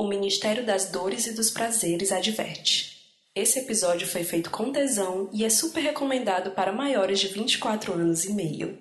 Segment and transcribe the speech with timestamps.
[0.00, 3.02] O Ministério das Dores e dos Prazeres adverte.
[3.34, 8.24] Esse episódio foi feito com tesão e é super recomendado para maiores de 24 anos
[8.24, 8.78] e meio.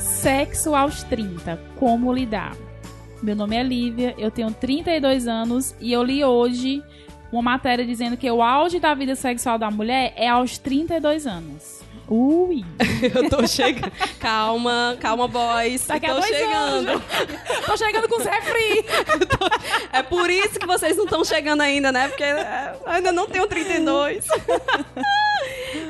[0.00, 1.56] Sexo aos 30.
[1.78, 2.56] Como lidar?
[3.22, 6.82] Meu nome é Lívia, eu tenho 32 anos e eu li hoje
[7.32, 11.82] uma matéria dizendo que o auge da vida sexual da mulher é aos 32 anos.
[12.08, 12.62] Ui!
[13.14, 13.90] Eu tô chegando.
[14.20, 15.86] Calma, calma, boys.
[15.86, 16.88] Daqui tô chegando.
[16.90, 17.02] anos.
[17.64, 18.84] Tô chegando com Zé Free.
[19.92, 22.08] É por isso que vocês não estão chegando ainda, né?
[22.08, 24.26] Porque é, ainda não tenho 32.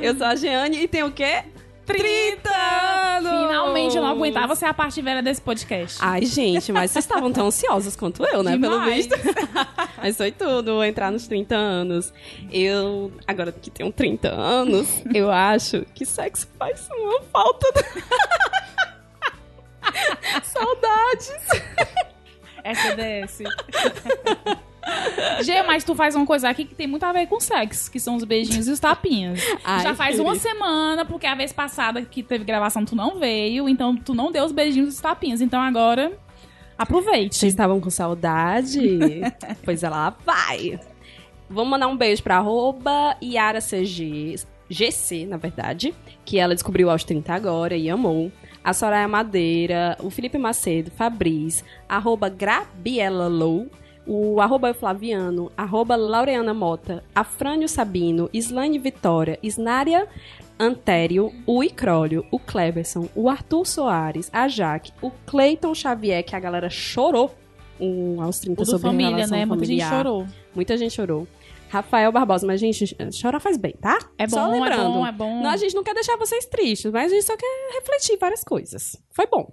[0.01, 1.45] Eu sou a Jeane e tenho o quê?
[1.87, 3.31] 30 anos!
[3.31, 5.99] Finalmente eu não aguentava ser a parte velha desse podcast.
[6.01, 8.53] Ai, gente, mas vocês estavam tão ansiosos quanto eu, né?
[8.59, 9.07] Pelo Demais.
[9.07, 9.15] visto.
[9.99, 12.13] Mas foi tudo, entrar nos 30 anos.
[12.51, 17.67] Eu, agora que tenho 30 anos, eu acho que sexo faz uma falta.
[20.43, 21.37] Saudades.
[22.65, 23.43] SDS.
[25.43, 28.01] Gê, mas tu faz uma coisa aqui que tem muito a ver com sexo, que
[28.01, 29.41] são os beijinhos e os tapinhas.
[29.65, 33.69] Ai, Já faz uma semana, porque a vez passada que teve gravação tu não veio,
[33.69, 35.41] então tu não deu os beijinhos e os tapinhas.
[35.41, 36.13] Então agora,
[36.77, 37.37] aproveite.
[37.37, 38.81] Vocês estavam com saudade?
[39.65, 40.79] pois ela vai.
[41.49, 44.37] Vamos mandar um beijo pra arroba YaraCG,
[44.71, 48.33] GC, na verdade, que ela descobriu aos 30 agora e amou.
[48.65, 53.69] A Soraya Madeira, o Felipe Macedo, Fabris, arroba Grabiela Lou,
[54.07, 60.09] o arroba Flaviano, arroba Laureana Mota, Afrânio Sabino, Islane Vitória, Isnária
[60.59, 66.41] Antério, o Icrólio, o Cleberson, o Arthur Soares, a Jaque, o Cleiton Xavier, que a
[66.41, 67.35] galera chorou
[67.81, 69.45] um, aos 30 O do sobre família, relação né?
[69.45, 70.05] Muita gente familiar.
[70.05, 70.27] chorou.
[70.55, 71.27] Muita gente chorou.
[71.69, 73.99] Rafael Barbosa, mas gente, chorar faz bem, tá?
[74.19, 74.93] É Só bom, é lembrando.
[74.93, 75.43] bom, é bom.
[75.43, 78.45] Não, a gente não quer deixar vocês tristes, mas a gente só quer refletir várias
[78.45, 79.03] coisas.
[79.11, 79.53] Foi bom.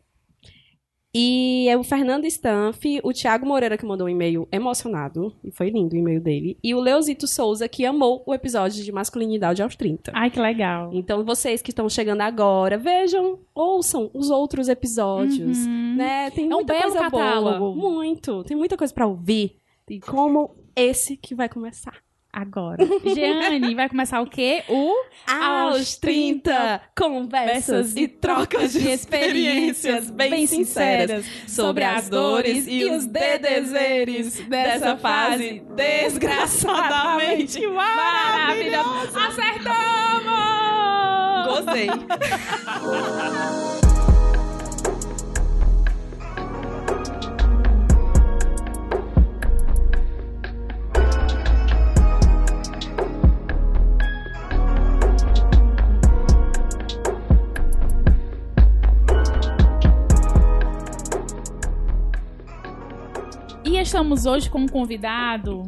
[1.14, 5.72] E é o Fernando Stanf, o Thiago Moreira que mandou um e-mail emocionado, e foi
[5.72, 9.76] lindo o e-mail dele, e o Leozito Souza que amou o episódio de masculinidade aos
[9.76, 10.12] 30.
[10.14, 10.92] Ai, que legal.
[10.94, 15.96] Então vocês que estão chegando agora, vejam, ouçam os outros episódios, Uhum.
[15.98, 16.30] né?
[16.30, 17.74] Tem É um muita belo coisa catálogo.
[17.74, 18.44] boa, muito.
[18.44, 19.56] Tem muita coisa pra ouvir.
[19.90, 21.98] E como esse que vai começar.
[22.32, 22.78] Agora.
[23.04, 24.64] Jeane, vai começar o quê?
[24.70, 24.94] O
[25.28, 34.40] Aos 30, conversas e trocas de experiências bem sinceras sobre as dores e os dedezeres
[34.48, 39.20] dessa fase desgraçadamente maravilhosa.
[39.28, 40.60] Acertamos!
[41.48, 41.90] Gostei.
[63.82, 65.66] estamos hoje com um convidado.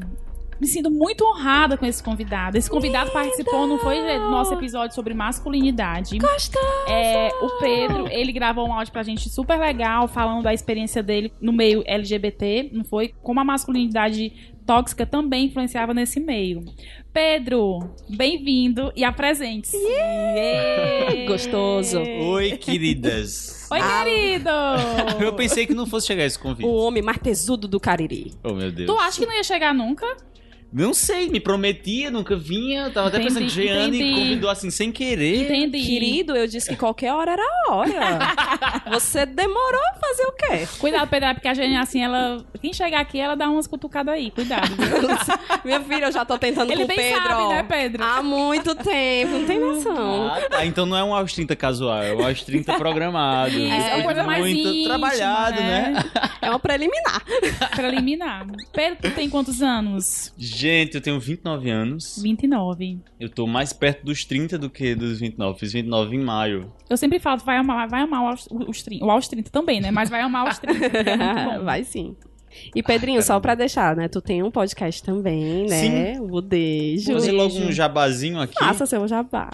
[0.60, 2.56] Me sinto muito honrada com esse convidado.
[2.56, 6.20] Esse convidado participou, não foi, do nosso episódio sobre masculinidade.
[6.20, 6.66] Gostoso.
[6.88, 11.34] É, o Pedro, ele gravou um áudio pra gente super legal, falando da experiência dele
[11.42, 13.12] no meio LGBT, não foi?
[13.24, 16.64] Como a masculinidade tóxica também influenciava nesse meio.
[17.12, 19.76] Pedro, bem-vindo e apresente-se.
[19.76, 21.26] Yeah!
[21.28, 22.00] Gostoso.
[22.00, 23.68] Oi, queridas.
[23.70, 24.50] Oi, querido!
[25.20, 26.66] Eu pensei que não fosse chegar esse convite.
[26.66, 28.31] O homem martesudo do Cariri.
[28.42, 28.88] Oh, meu Deus.
[28.88, 30.06] Tu acha que não ia chegar nunca?
[30.72, 32.90] Não sei, me prometia, nunca vinha.
[32.90, 34.14] Tava até Entendi, pensando que Jeane entendi.
[34.20, 35.44] convidou assim sem querer.
[35.44, 35.86] Entendi.
[35.86, 38.20] Querido, eu disse que qualquer hora era a hora.
[38.92, 40.68] Você demorou a fazer o quê?
[40.80, 42.44] Cuidado, Pedro, é porque a Jane, assim, ela.
[42.62, 44.31] Quem chegar aqui, ela dá umas cutucadas aí.
[44.31, 44.70] Cuidado?
[45.66, 47.22] Minha filha, eu já tô tentando Ele com o bem Pedro.
[47.30, 48.04] sabe, né, Pedro?
[48.04, 50.28] Há muito tempo, não tem noção.
[50.28, 50.66] Ah, tá.
[50.66, 53.52] Então não é um aos 30 casual, é um aos 30 programado.
[53.58, 55.94] Isso, é uma coisa mais muito íntima, trabalhado, né?
[56.42, 57.22] É uma preliminar.
[57.76, 58.46] Preliminar.
[58.72, 60.31] Pedro, tu tem quantos anos?
[60.62, 62.20] Gente, eu tenho 29 anos.
[62.22, 63.00] 29.
[63.20, 65.58] Eu tô mais perto dos 30 do que dos 29.
[65.58, 66.72] Fiz 29 em maio.
[66.88, 69.04] Eu sempre falo, vai amar, vai amar o aos, os 30.
[69.04, 69.90] O aos 30 também, né?
[69.90, 71.66] Mas vai amar os 30, porque é muito bom.
[71.66, 72.16] Vai sim.
[72.75, 74.08] E Pedrinho, só pra deixar, né?
[74.08, 76.19] Tu tem um podcast também, né?
[76.19, 77.06] O Budejo.
[77.06, 78.54] Vou fazer logo um jabazinho aqui.
[78.60, 79.50] Faça seu jabá.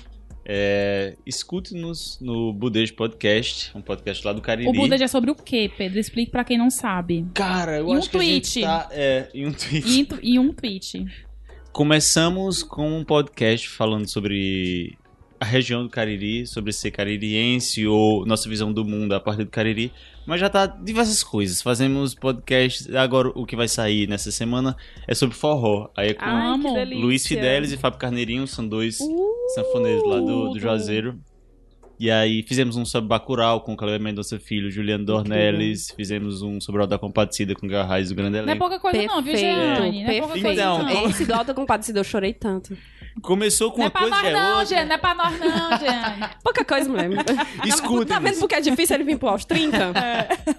[0.49, 4.69] É, Escute-nos no Budejo Podcast, um podcast lá do Cariri.
[4.69, 5.99] O Buda é sobre o quê, Pedro?
[5.99, 7.25] Explique pra quem não sabe.
[7.33, 8.61] Cara, eu E um acho que a gente tweet.
[8.65, 8.87] tá...
[8.91, 9.85] É, e um tweet.
[10.23, 11.05] E, e um tweet.
[11.73, 14.97] Começamos com um podcast falando sobre
[15.39, 19.49] a região do Cariri, sobre ser caririense ou nossa visão do mundo a partir do
[19.49, 19.91] Cariri,
[20.25, 21.61] mas já tá diversas coisas.
[21.61, 24.75] Fazemos podcasts, agora o que vai sair nessa semana
[25.07, 25.89] é sobre forró.
[25.95, 26.85] Aí é com Ai.
[26.85, 30.59] Luiz Fidelis e Fábio Carneirinho, são dois Uh, sanfoneiros lá do, do.
[30.59, 31.17] Juazeiro.
[31.99, 36.79] E aí fizemos um sobre Bacurau com Cleber Mendonça Filho, Juliano Dornelles, fizemos um sobre
[36.79, 38.59] o Alda Compadecida com Garrais do Grande Não é Elenco.
[38.59, 40.03] pouca coisa não, viu, Perfeito, Jeane?
[40.03, 41.09] Não é pouca coisa Então, não.
[41.09, 42.77] Esse do Alta Compadecida eu chorei tanto.
[43.21, 44.65] Começou com Não é uma pra coisa nós e é não, outra.
[44.65, 46.29] Jeane, não é pra nós não, Jeane.
[46.43, 47.09] Pouca coisa, mulher.
[47.65, 48.05] Escutem.
[48.05, 49.77] Tá vendo porque é difícil ele vir pro aos 30?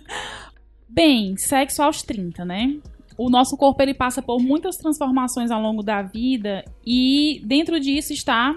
[0.88, 2.75] Bem, sexo aos 30, né?
[3.17, 8.12] O nosso corpo ele passa por muitas transformações ao longo da vida e dentro disso
[8.12, 8.56] está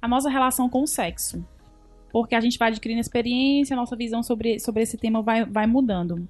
[0.00, 1.44] a nossa relação com o sexo.
[2.14, 5.66] Porque a gente vai adquirindo experiência, a nossa visão sobre, sobre esse tema vai, vai
[5.66, 6.28] mudando.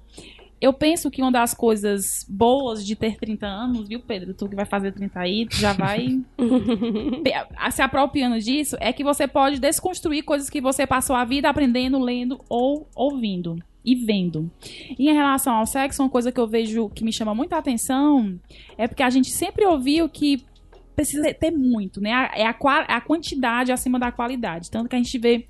[0.59, 4.33] Eu penso que uma das coisas boas de ter 30 anos, viu, Pedro?
[4.33, 6.19] Tu que vai fazer 30 aí, tu já vai
[7.71, 11.99] se apropriando disso, é que você pode desconstruir coisas que você passou a vida aprendendo,
[11.99, 14.49] lendo ou ouvindo e vendo.
[14.97, 18.39] E em relação ao sexo, uma coisa que eu vejo que me chama muita atenção
[18.75, 20.43] é porque a gente sempre ouviu que
[20.95, 22.29] precisa ter muito, né?
[22.35, 22.55] É a,
[22.87, 24.71] a quantidade acima da qualidade.
[24.71, 25.47] Tanto que a gente vê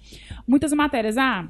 [0.48, 1.48] muitas matérias, ah,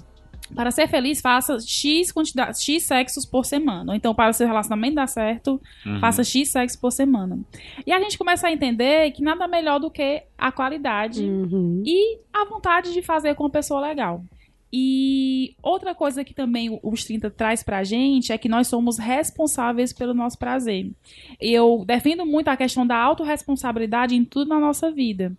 [0.54, 3.92] para ser feliz, faça X quantidade, X sexos por semana.
[3.92, 6.00] Ou então, para seu relacionamento dar certo, Uhum.
[6.00, 7.40] faça X sexos por semana.
[7.86, 11.82] E a gente começa a entender que nada melhor do que a qualidade Uhum.
[11.86, 14.24] e a vontade de fazer com uma pessoa legal.
[14.78, 19.94] E outra coisa que também os 30 traz pra gente é que nós somos responsáveis
[19.94, 20.92] pelo nosso prazer.
[21.40, 25.32] Eu defendo muito a questão da autorresponsabilidade em tudo na nossa vida.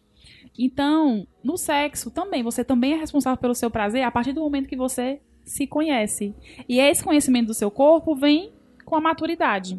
[0.59, 4.71] Então, no sexo também, você também é responsável pelo seu prazer a partir do momento
[4.71, 6.35] que você se conhece.
[6.67, 8.55] E esse conhecimento do seu corpo vem
[8.87, 9.79] com a maturidade.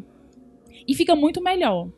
[0.86, 1.88] E fica muito melhor.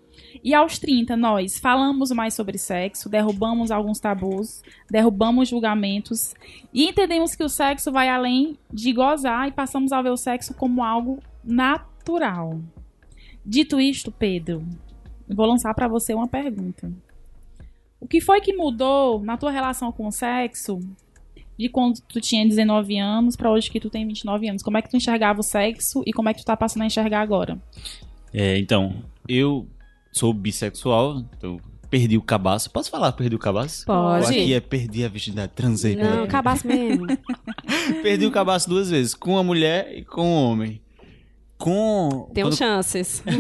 [0.42, 6.34] E aos 30, nós falamos mais sobre sexo, derrubamos alguns tabus, derrubamos julgamentos
[6.72, 10.54] e entendemos que o sexo vai além de gozar e passamos a ver o sexo
[10.54, 12.60] como algo natural.
[13.44, 14.64] Dito isto, Pedro,
[15.28, 16.92] vou lançar para você uma pergunta.
[18.00, 20.80] O que foi que mudou na tua relação com o sexo
[21.58, 24.62] de quando tu tinha 19 anos para hoje que tu tem 29 anos?
[24.62, 26.86] Como é que tu enxergava o sexo e como é que tu tá passando a
[26.86, 27.60] enxergar agora?
[28.32, 28.94] É, então,
[29.28, 29.66] eu
[30.12, 31.60] sou bissexual, então
[31.90, 32.70] perdi o cabaço.
[32.70, 33.84] Posso falar perdi o cabaço?
[33.86, 34.24] Pode.
[34.24, 35.96] Ou Aqui é perdi a virgindade, transei.
[35.96, 37.06] Não, pela- cabaço mesmo.
[38.02, 40.80] Perdi o cabaço duas vezes, com a mulher e com o homem.
[41.58, 42.30] Com.
[42.32, 43.22] Tem quando- chances.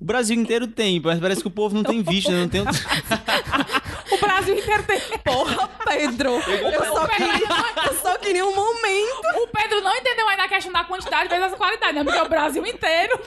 [0.00, 2.40] O Brasil inteiro tem, mas parece que o povo não tem visto, né?
[2.40, 2.62] não tem.
[4.12, 5.00] O Brasil inteiro tem.
[5.24, 6.30] Porra, Pedro.
[6.32, 7.48] Eu só, queria,
[7.86, 9.20] eu só queria um momento.
[9.42, 12.04] O Pedro não entendeu ainda a questão da quantidade vezes a qualidade, né?
[12.04, 13.18] Porque o Brasil inteiro.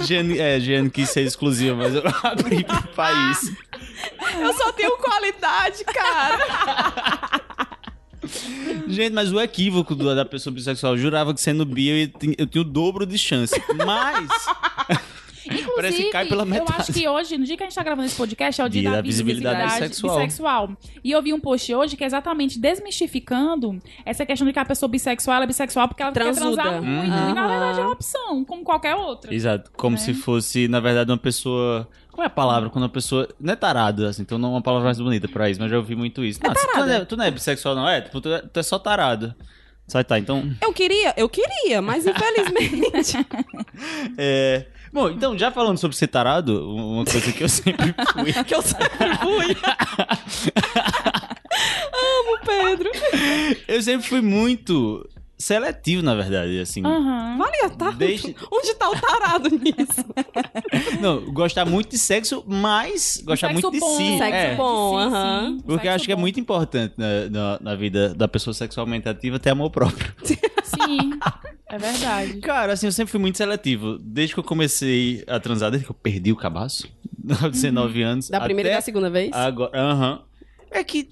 [0.00, 3.38] Giane, é, Giane quis ser exclusiva, mas eu abri pro país.
[4.40, 7.40] Eu só tenho qualidade, cara.
[8.88, 12.46] Gente, mas o equívoco do- da pessoa bissexual eu jurava que sendo bi eu, eu
[12.46, 13.54] tinha o dobro de chance.
[13.86, 14.98] Mas.
[15.76, 16.80] Parece que cai pela eu metade.
[16.80, 18.80] acho que hoje, no dia que a gente tá gravando esse podcast, é o dia,
[18.82, 20.16] Dia da, da visibilidade visibilidade sexual.
[20.16, 20.70] bissexual.
[21.02, 24.64] E eu vi um post hoje que é exatamente desmistificando essa questão de que a
[24.64, 26.62] pessoa bissexual ela é bissexual porque ela Transuda.
[26.62, 27.10] quer transar muito.
[27.12, 27.30] Uhum.
[27.30, 29.34] E na verdade é uma opção, como qualquer outra.
[29.34, 29.70] Exato.
[29.76, 30.02] Como Né?
[30.02, 31.88] se fosse, na verdade, uma pessoa.
[32.10, 32.70] Qual é a palavra?
[32.70, 33.28] Quando uma pessoa.
[33.40, 35.76] Não é tarada, assim, então não é uma palavra mais bonita pra isso, mas já
[35.76, 36.40] ouvi muito isso.
[36.42, 38.00] não, tu, não é, tu não é bissexual, não é?
[38.00, 39.34] Tipo, tu, é, tu é só tarado.
[39.86, 40.50] Só tá, então.
[40.60, 43.16] Eu queria, eu queria, mas infelizmente.
[44.16, 44.66] É.
[44.92, 48.32] Bom, então, já falando sobre ser tarado, uma coisa que eu sempre fui.
[48.44, 49.56] que eu sempre fui.
[51.92, 52.90] Amo, Pedro.
[53.66, 55.04] Eu sempre fui muito
[55.44, 56.84] seletivo, na verdade, assim.
[56.84, 57.38] Aham.
[57.40, 57.90] Olha, tá.
[57.90, 60.04] Desde- Onde tá o tarado nisso?
[61.00, 63.96] Não, gostar muito de sexo, mas gostar Sexo muito de bom.
[63.96, 64.18] si.
[64.18, 64.54] Sexo é.
[64.56, 64.90] bom.
[64.98, 65.46] Sim, aham.
[65.58, 65.60] sim.
[65.66, 66.20] Porque acho que é bom.
[66.22, 70.12] muito importante na, na, na vida da pessoa sexualmente ativa ter amor próprio.
[70.64, 71.10] Sim,
[71.68, 72.40] é verdade.
[72.40, 73.98] Cara, assim, eu sempre fui muito seletivo.
[74.00, 76.88] Desde que eu comecei a transar, desde que eu perdi o cabaço,
[77.42, 78.28] aos 19 anos.
[78.30, 79.30] Da primeira e da segunda vez?
[79.32, 80.22] Agora, aham.
[80.70, 81.10] É que,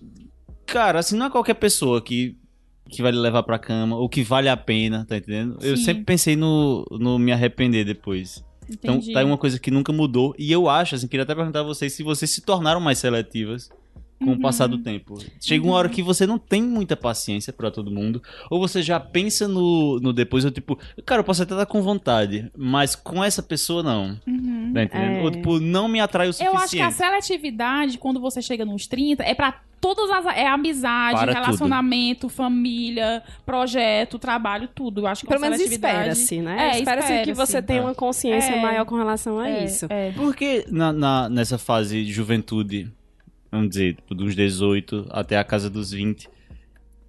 [0.66, 2.36] cara, assim, não é qualquer pessoa que,
[2.88, 5.58] que vai lhe levar pra cama ou que vale a pena, tá entendendo?
[5.62, 5.84] Eu Sim.
[5.84, 8.44] sempre pensei no, no me arrepender depois.
[8.70, 9.12] Então, Entendi.
[9.12, 10.34] tá aí uma coisa que nunca mudou.
[10.38, 13.70] E eu acho, assim, queria até perguntar a vocês se vocês se tornaram mais seletivas
[14.22, 14.36] com Uhum.
[14.36, 15.18] o passar do tempo.
[15.40, 18.98] Chega uma hora que você não tem muita paciência pra todo mundo, ou você já
[19.00, 23.22] pensa no, no depois, ou tipo, cara, eu posso até estar com vontade, mas com
[23.22, 24.18] essa pessoa não.
[24.26, 24.70] Uhum.
[24.74, 25.16] Tá entendendo?
[25.18, 25.22] É.
[25.22, 26.64] Ou tipo, não me atrai o Eu suficiente.
[26.64, 30.26] acho que a seletividade, quando você chega nos 30, é pra todas as.
[30.36, 35.00] É amizade, Para relacionamento, família, projeto, trabalho, tudo.
[35.02, 36.70] Eu acho que Pelo menos seletividade- espera-se, né?
[36.74, 37.34] É, espera-se que espera-se.
[37.52, 38.62] você tenha uma consciência É.
[38.62, 39.86] maior com relação a É, isso.
[39.90, 40.12] é.
[40.12, 42.90] Porque na, na- nessa fase de juventude,
[43.52, 46.28] vamos dizer, tipo, dos 18 até a casa dos 20.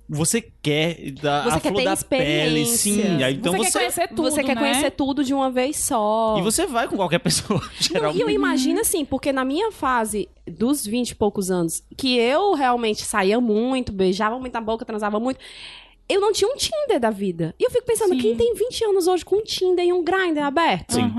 [0.09, 3.01] Você quer dar Você a quer flor ter da pele, sim.
[3.31, 4.61] Então você, você, quer conhecer tudo, você quer né?
[4.61, 6.35] conhecer tudo de uma vez só.
[6.37, 8.19] E você vai com qualquer pessoa, Não, geralmente.
[8.19, 12.53] e eu imagino assim, porque na minha fase dos 20 e poucos anos, que eu
[12.53, 15.39] realmente saía muito, beijava muito na boca, transava muito,
[16.09, 17.55] eu não tinha um Tinder da vida.
[17.57, 18.19] E eu fico pensando, Sim.
[18.19, 20.95] quem tem 20 anos hoje com um Tinder e um Grindr aberto?
[20.95, 21.13] Sim.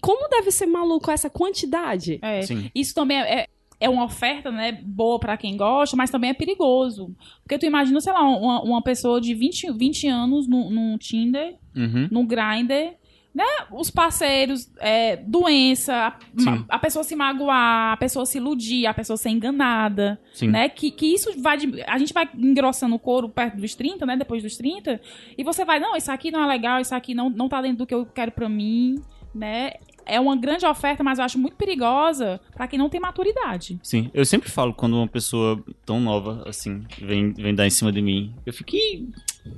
[0.00, 2.20] Como deve ser maluco essa quantidade?
[2.22, 2.42] É.
[2.42, 2.70] Sim.
[2.72, 3.46] Isso também é, é,
[3.80, 7.16] é uma oferta, né, boa pra quem gosta, mas também é perigoso.
[7.42, 11.56] Porque tu imagina, sei lá, uma, uma pessoa de 20, 20 anos no, no Tinder,
[11.74, 12.08] Uhum.
[12.10, 12.94] no Grindr,
[13.32, 13.44] né?
[13.70, 19.16] Os parceiros, é, doença, a, a pessoa se magoar, a pessoa se iludir, a pessoa
[19.16, 20.48] ser enganada, Sim.
[20.48, 20.68] né?
[20.68, 21.56] Que, que isso vai.
[21.56, 24.16] de- a gente vai engrossando o couro perto dos 30, né?
[24.16, 25.00] Depois dos 30,
[25.38, 27.78] e você vai, não, isso aqui não é legal, isso aqui não, não tá dentro
[27.78, 28.96] do que eu quero pra mim,
[29.32, 29.74] né?
[30.10, 33.78] É uma grande oferta, mas eu acho muito perigosa pra quem não tem maturidade.
[33.82, 37.92] Sim, eu sempre falo quando uma pessoa tão nova, assim, vem, vem dar em cima
[37.92, 38.34] de mim.
[38.44, 39.08] Eu fico, "Ih,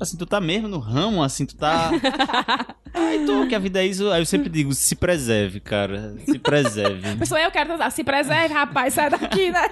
[0.00, 1.90] assim, tu tá mesmo no ramo, assim, tu tá.
[2.94, 4.10] Ai, tu, que a vida é isso.
[4.10, 6.14] Aí eu sempre digo, se preserve, cara.
[6.26, 7.08] Se preserve.
[7.08, 9.70] A pessoa, eu quero transar, se preserve, rapaz, sai daqui, né?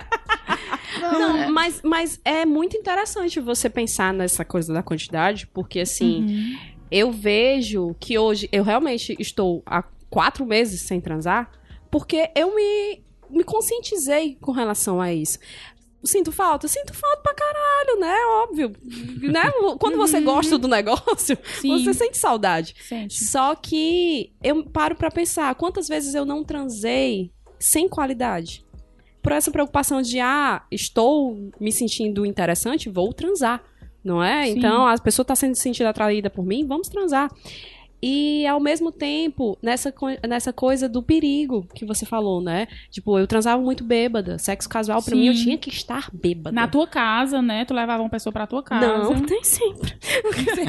[1.01, 6.59] Não, mas, mas é muito interessante você pensar nessa coisa da quantidade, porque assim, Uhum.
[6.91, 9.63] eu vejo que hoje eu realmente estou
[10.11, 11.51] quatro meses sem transar,
[11.91, 15.39] porque eu me, me conscientizei com relação a isso.
[16.03, 16.67] Sinto falta?
[16.67, 18.17] Sinto falta pra caralho, né?
[18.43, 18.73] Óbvio.
[19.31, 19.53] né?
[19.79, 21.83] Quando você gosta do negócio, Sim.
[21.83, 22.75] você sente saudade.
[22.81, 23.23] Sente.
[23.25, 28.65] Só que eu paro pra pensar, quantas vezes eu não transei sem qualidade?
[29.23, 33.63] Por essa preocupação de, ah, estou me sentindo interessante, vou transar,
[34.03, 34.47] não é?
[34.47, 34.53] Sim.
[34.57, 37.31] Então, a pessoa está sendo sentida atraída por mim, vamos transar.
[38.03, 39.93] E, ao mesmo tempo, nessa,
[40.27, 42.67] nessa coisa do perigo que você falou, né?
[42.91, 44.39] Tipo, eu transava muito bêbada.
[44.39, 45.21] Sexo casual, pra Sim.
[45.21, 46.55] mim, eu tinha que estar bêbada.
[46.55, 47.65] Na tua casa, né?
[47.65, 48.87] Tu levava uma pessoa pra tua casa.
[48.87, 49.95] Não, nem sempre.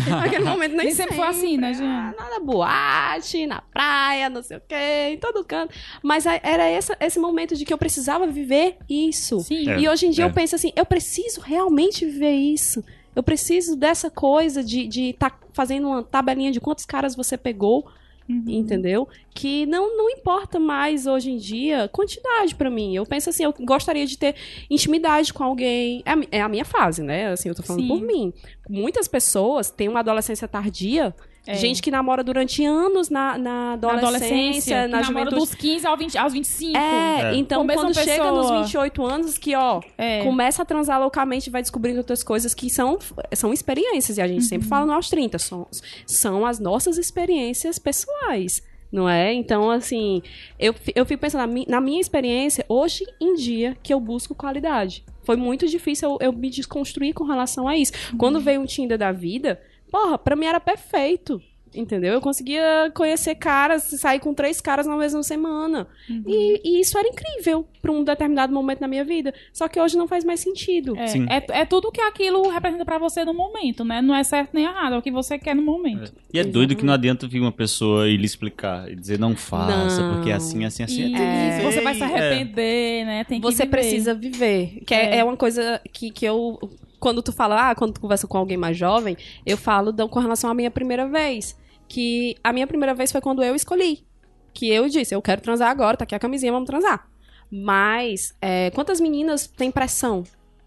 [0.10, 1.86] Naquele momento nem, Nem sempre foi assim, né, Jean?
[1.88, 5.74] Ah, Nada boate, na praia, não sei o quê, em todo canto.
[6.04, 9.40] Mas era essa, esse momento de que eu precisava viver isso.
[9.40, 9.70] Sim.
[9.70, 9.80] É.
[9.80, 10.28] E hoje em dia é.
[10.28, 12.84] eu penso assim, eu preciso realmente viver isso.
[13.16, 17.88] Eu preciso dessa coisa de estar fazendo uma tabelinha de quantos caras você pegou,
[18.30, 18.44] Uhum.
[18.48, 19.10] entendeu?
[19.34, 22.96] Que não, não importa mais hoje em dia quantidade pra mim.
[22.96, 24.36] Eu penso assim, eu gostaria de ter
[24.70, 26.02] intimidade com alguém.
[26.06, 27.32] É, a é a minha fase, né?
[27.32, 27.88] Assim, eu tô falando Sim.
[27.90, 28.32] por mim.
[28.70, 31.14] Muitas pessoas têm uma adolescência tardia.
[31.48, 31.56] É.
[31.56, 35.98] Gente que namora durante anos na, na Na adolescência, na, que namora dos 15 aos,
[35.98, 36.78] 20, aos 25.
[36.78, 37.36] É, É.
[37.36, 38.64] então quando chega nos pessoa.
[38.64, 40.24] 28 anos, que ó, É.
[40.24, 43.00] começa a transar loucamente e vai descobrindo outras coisas que são,
[43.34, 44.18] são experiências.
[44.18, 44.48] E a gente Uhum.
[44.50, 45.66] sempre fala aos 30, são,
[46.06, 48.62] são as nossas experiências pessoais.
[48.92, 49.34] Não é?
[49.34, 50.22] Então, assim,
[50.60, 54.36] eu, eu fico pensando, na mi- na minha experiência, hoje em dia, que eu busco
[54.36, 55.04] qualidade.
[55.24, 57.94] Foi muito difícil eu, eu me desconstruir com relação a isso.
[58.18, 58.42] Quando Uhum.
[58.42, 61.42] veio um Tinder da vida, porra, pra mim era perfeito.
[61.74, 62.12] Entendeu?
[62.16, 65.88] Eu conseguia conhecer caras, sair com três caras na mesma semana.
[66.10, 66.22] Uhum.
[66.28, 69.34] E, e isso era incrível pra um determinado momento na minha vida.
[69.54, 70.98] Só que hoje não faz mais sentido.
[70.98, 71.06] É,
[71.38, 74.02] é, é tudo que aquilo representa pra você no momento, né?
[74.02, 76.12] Não é certo nem errado, é o que você quer no momento.
[76.34, 79.34] E é doido que não adianta vir uma pessoa e lhe explicar e dizer não
[79.34, 80.16] faça, Não.
[80.16, 81.04] porque é assim, assim, assim.
[81.04, 81.72] E tem que viver.
[81.72, 82.06] você vai se É.
[82.06, 83.24] arrepender, né?
[83.24, 83.70] Tem que Você viver.
[83.78, 84.82] precisa viver.
[84.86, 85.18] Que é, É.
[85.20, 86.60] é uma coisa que, que eu.
[87.02, 90.20] Quando tu fala, ah, quando tu conversa com alguém mais jovem, eu falo da- com
[90.20, 91.58] relação à minha primeira vez.
[91.90, 94.06] Que a minha primeira vez foi quando eu escolhi.
[94.54, 97.10] Que eu disse, eu quero transar agora, tá aqui a camisinha, vamos transar.
[97.52, 100.24] Mas, é, quantas meninas têm pressão,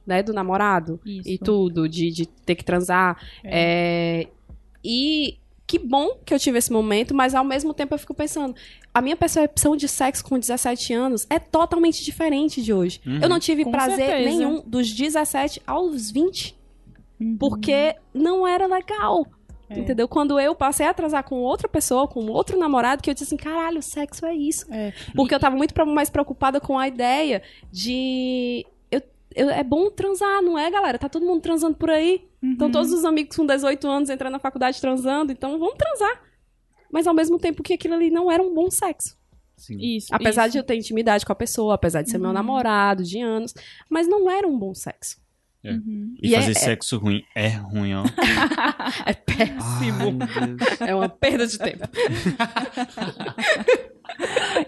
[0.06, 1.28] né, do namorado Isso.
[1.28, 3.16] e tudo, de, de ter que transar.
[3.42, 4.26] É,
[4.84, 8.54] e que bom que eu tive esse momento, mas ao mesmo tempo eu fico pensando,
[8.92, 13.00] a minha percepção de sexo com 17 anos é totalmente diferente de hoje.
[13.06, 13.20] Uhum.
[13.22, 14.28] Eu não tive Com prazer certeza.
[14.30, 16.56] nenhum dos 17 aos 20,
[17.20, 17.36] Uhum.
[17.38, 19.26] porque não era legal.
[19.70, 19.78] É.
[19.78, 20.06] Entendeu?
[20.06, 23.36] Quando eu passei a transar com outra pessoa, com outro namorado, que eu disse assim,
[23.36, 24.66] caralho, sexo é isso.
[24.70, 24.92] É.
[25.16, 27.42] Porque eu tava muito mais preocupada com a ideia
[27.72, 28.66] de.
[29.34, 30.98] É bom transar, não é, galera?
[30.98, 32.24] Tá todo mundo transando por aí.
[32.42, 32.52] Uhum.
[32.52, 36.22] Então, todos os amigos com 18 anos entrando na faculdade transando, então vamos transar.
[36.92, 39.16] Mas ao mesmo tempo que aquilo ali não era um bom sexo.
[39.56, 39.76] Sim.
[39.80, 40.08] Isso.
[40.12, 40.52] Apesar isso.
[40.52, 42.34] de eu ter intimidade com a pessoa, apesar de ser meu Uhum.
[42.34, 43.52] namorado de anos,
[43.88, 45.22] mas não era um bom sexo.
[45.64, 46.14] Uhum.
[46.22, 48.04] E E é- fazer é- sexo ruim é ruim, ó.
[49.06, 50.18] É péssimo.
[50.20, 50.88] Ai, meu.
[50.88, 51.88] É uma perda de tempo.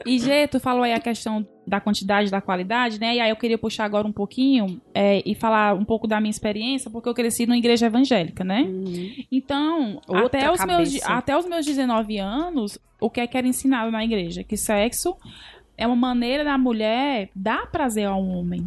[0.04, 3.16] E, Gê, tu falou aí a questão da quantidade da qualidade, né?
[3.16, 6.30] E aí eu queria puxar agora um pouquinho é, e falar um pouco da minha
[6.30, 8.66] experiência, porque eu cresci numa igreja evangélica, né?
[9.30, 13.46] Então, Outra até os, meus, até os meus 19 anos, o que é que era
[13.46, 14.44] ensinado na igreja?
[14.44, 15.16] Que sexo
[15.76, 18.66] é uma maneira da mulher dar prazer ao homem.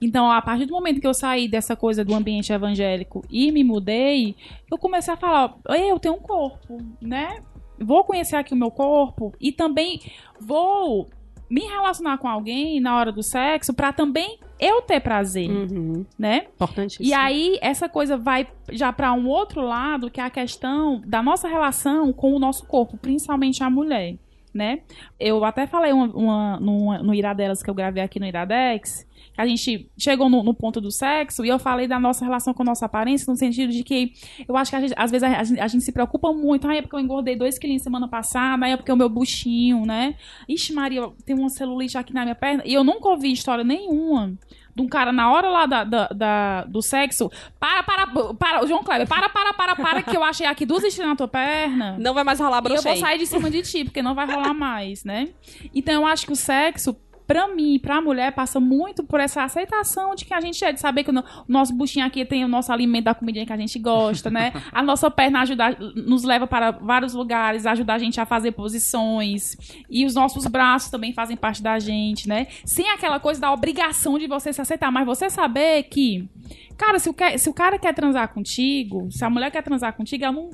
[0.00, 3.62] Então, a partir do momento que eu saí dessa coisa do ambiente evangélico e me
[3.62, 4.34] mudei,
[4.70, 7.42] eu comecei a falar, "Ei, eu tenho um corpo, né?
[7.78, 10.00] Vou conhecer aqui o meu corpo e também
[10.40, 11.08] vou
[11.54, 16.04] me relacionar com alguém na hora do sexo pra também eu ter prazer, Uhum.
[16.18, 16.46] né?
[16.54, 17.06] Importantíssimo.
[17.06, 21.22] E aí, essa coisa vai já pra um outro lado, que é a questão da
[21.22, 24.16] nossa relação com o nosso corpo, principalmente a mulher,
[24.54, 24.80] né?
[25.18, 29.06] Eu até falei uma, uma- numa- no Iradelas que eu gravei aqui no Iradex,
[29.36, 32.62] a gente chegou no, no ponto do sexo e eu falei da nossa relação com
[32.62, 34.12] a nossa aparência, no sentido de que
[34.46, 36.68] eu acho que gente- às vezes a, a gente, a gente se preocupa muito.
[36.68, 39.84] Ah, é porque eu engordei dois quilinhos semana passada, aí é porque o meu buchinho,
[39.84, 40.14] né?
[40.48, 42.62] Ixi, Maria, tem uma celulite aqui na minha perna.
[42.64, 44.32] E eu nunca ouvi história nenhuma
[44.74, 47.30] de um cara na hora lá da, da- da- do sexo.
[47.60, 51.10] Para, para, para, João Kleber, para, para, para, para, que eu achei aqui duas estrelas
[51.12, 51.96] na tua perna.
[51.98, 52.92] Não vai mais rolar E eu brochei.
[52.92, 55.28] vou sair de cima de ti, porque não vai rolar mais, né?
[55.74, 60.14] Então eu acho que o sexo, pra mim, pra mulher, passa muito por essa aceitação
[60.14, 62.44] de que a gente é, de saber que o, no- o nosso buchinho aqui tem
[62.44, 64.52] o nosso alimento da comidinha que a gente gosta, né?
[64.72, 69.56] A nossa perna ajuda, nos leva para vários lugares, ajuda a gente a fazer posições.
[69.88, 72.46] E os nossos braços também fazem parte da gente, né?
[72.64, 76.28] Sem aquela coisa da obrigação de você se aceitar, mas você saber que.
[76.76, 79.94] Cara, se o, que- se o cara quer transar contigo, se a mulher quer transar
[79.94, 80.50] contigo, ela não.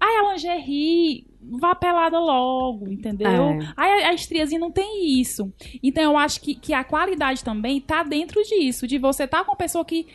[0.00, 1.26] Ai, a lingerie,
[1.60, 3.28] vá pelada logo, entendeu?
[3.30, 3.58] É.
[3.76, 5.52] Ai, a, a estriazinha não tem isso.
[5.82, 9.52] Então eu acho que, que a qualidade também tá dentro disso, de você tá com
[9.52, 10.06] uma pessoa que.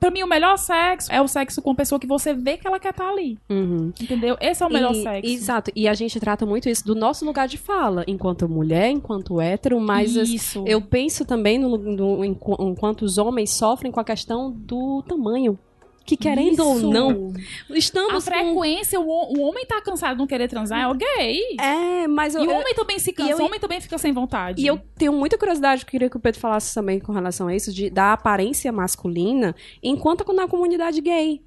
[0.00, 2.78] Pra mim, o melhor sexo é o sexo com pessoa que você vê que ela
[2.78, 3.36] quer estar ali.
[3.50, 3.92] Uhum.
[4.00, 4.36] Entendeu?
[4.40, 5.28] Esse é o melhor E- sexo.
[5.28, 5.72] Exato.
[5.74, 9.80] E a gente trata muito isso do nosso lugar de fala, enquanto mulher, enquanto hétero,
[9.80, 10.62] mas as- Isso.
[10.68, 15.58] eu penso também no, no- enqu- enquanto os homens sofrem com a questão do tamanho.
[16.08, 16.88] Que querendo ou Isso.
[16.90, 17.34] não,
[17.70, 18.20] A estamos com...
[18.22, 21.42] frequência, o, ho- o homem tá cansado de não querer transar, é o gay.
[21.60, 23.98] É, mas eu, E o eu- homem também se cansa, eu- o homem também fica
[23.98, 24.62] sem vontade.
[24.62, 27.54] E eu tenho muita curiosidade, eu queria que o Pedro falasse também com relação a
[27.54, 31.42] isso, de, da aparência masculina, enquanto na comunidade gay.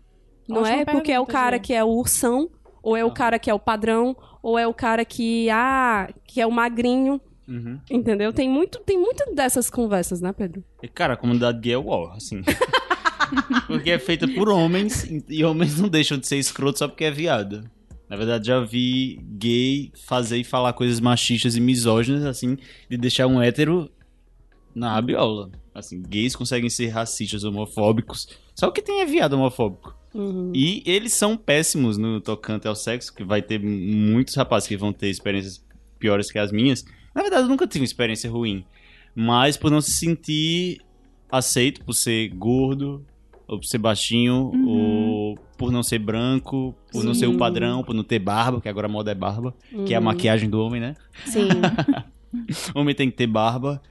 [0.48, 1.64] Não Ótima é porque é o cara Ju.
[1.64, 2.48] que é o ursão,
[2.84, 6.40] ou é o cara que é o padrão, ou é o cara que, ah, que
[6.40, 7.80] é o magrinho, Uhum.
[7.90, 8.32] entendeu?
[8.32, 10.64] Tem muito, tem muito dessas conversas, né, Pedro?
[10.84, 12.42] E, cara, a comunidade gay é war, assim.
[13.68, 17.12] porque é feita por homens e homens não deixam de ser escroto só porque é
[17.12, 17.64] viado.
[18.10, 22.58] Na verdade, já vi gay fazer e falar coisas machistas e misóginas, assim,
[22.90, 23.90] de deixar um hétero
[24.76, 25.50] na rabiola.
[25.74, 28.28] Assim, gays conseguem ser racistas, homofóbicos.
[28.54, 29.96] Só o que tem é viado homofóbico.
[30.14, 30.52] Uhum.
[30.54, 34.92] E eles são péssimos no tocante ao sexo, que vai ter muitos rapazes que vão
[34.92, 35.64] ter experiências
[35.98, 36.84] piores que as minhas.
[37.16, 38.66] Na verdade, eu nunca tive uma experiência ruim.
[39.16, 40.82] Mas por não se sentir
[41.32, 43.06] aceito por ser gordo,
[43.62, 44.68] ser baixinho, Uhum.
[44.68, 48.70] ou por não ser branco, por não ser o padrão, por não ter barba, que
[48.70, 49.54] agora a moda é barba,
[49.86, 50.06] que é a Uhum.
[50.06, 50.96] maquiagem do homem, né?
[51.26, 51.48] Sim.
[52.74, 53.82] Homem tem que ter barba.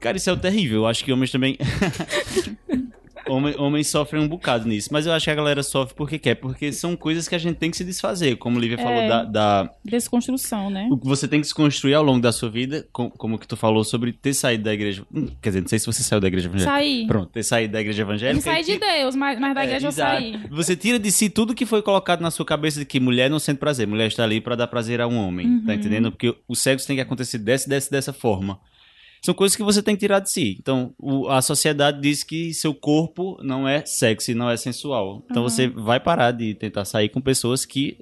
[0.00, 0.78] Cara, isso é o terrível.
[0.82, 1.58] Eu acho que homens também.
[3.30, 4.88] Homem- homens sofrem um bocado nisso.
[4.92, 6.34] Mas eu acho que a galera sofre porque quer.
[6.36, 8.36] Porque são coisas que a gente tem que se desfazer.
[8.36, 9.08] Como o Lívia falou, É.
[9.08, 10.88] da, da- Desconstrução, né?
[10.90, 12.86] o que você tem que se construir ao longo da sua vida.
[12.92, 15.04] com- Como que tu falou sobre ter saído da igreja.
[15.14, 16.72] Hum, Quer dizer, não sei se você saiu da igreja evangélica.
[16.76, 17.06] Saí.
[17.06, 18.42] Pronto, ter saído da igreja Eu evangélica.
[18.42, 20.12] saí e de Deus, mas, mas da é, igreja eu exato.
[20.22, 20.40] saí.
[20.50, 23.38] Você tira de si tudo que foi colocado na sua cabeça de que mulher não
[23.38, 23.86] sente prazer.
[23.86, 25.46] Mulher está ali pra dar prazer a um homem.
[25.46, 25.64] Uhum.
[25.66, 26.10] Tá entendendo?
[26.10, 28.58] Porque o sexo tem que acontecer dessa, dessa, dessa forma.
[29.28, 30.56] São coisas que você tem que tirar de si.
[30.58, 35.22] Então, o- a sociedade diz que seu corpo não é sexy, não é sensual.
[35.30, 35.48] Então, Uhum.
[35.50, 37.98] você vai parar de tentar sair com pessoas que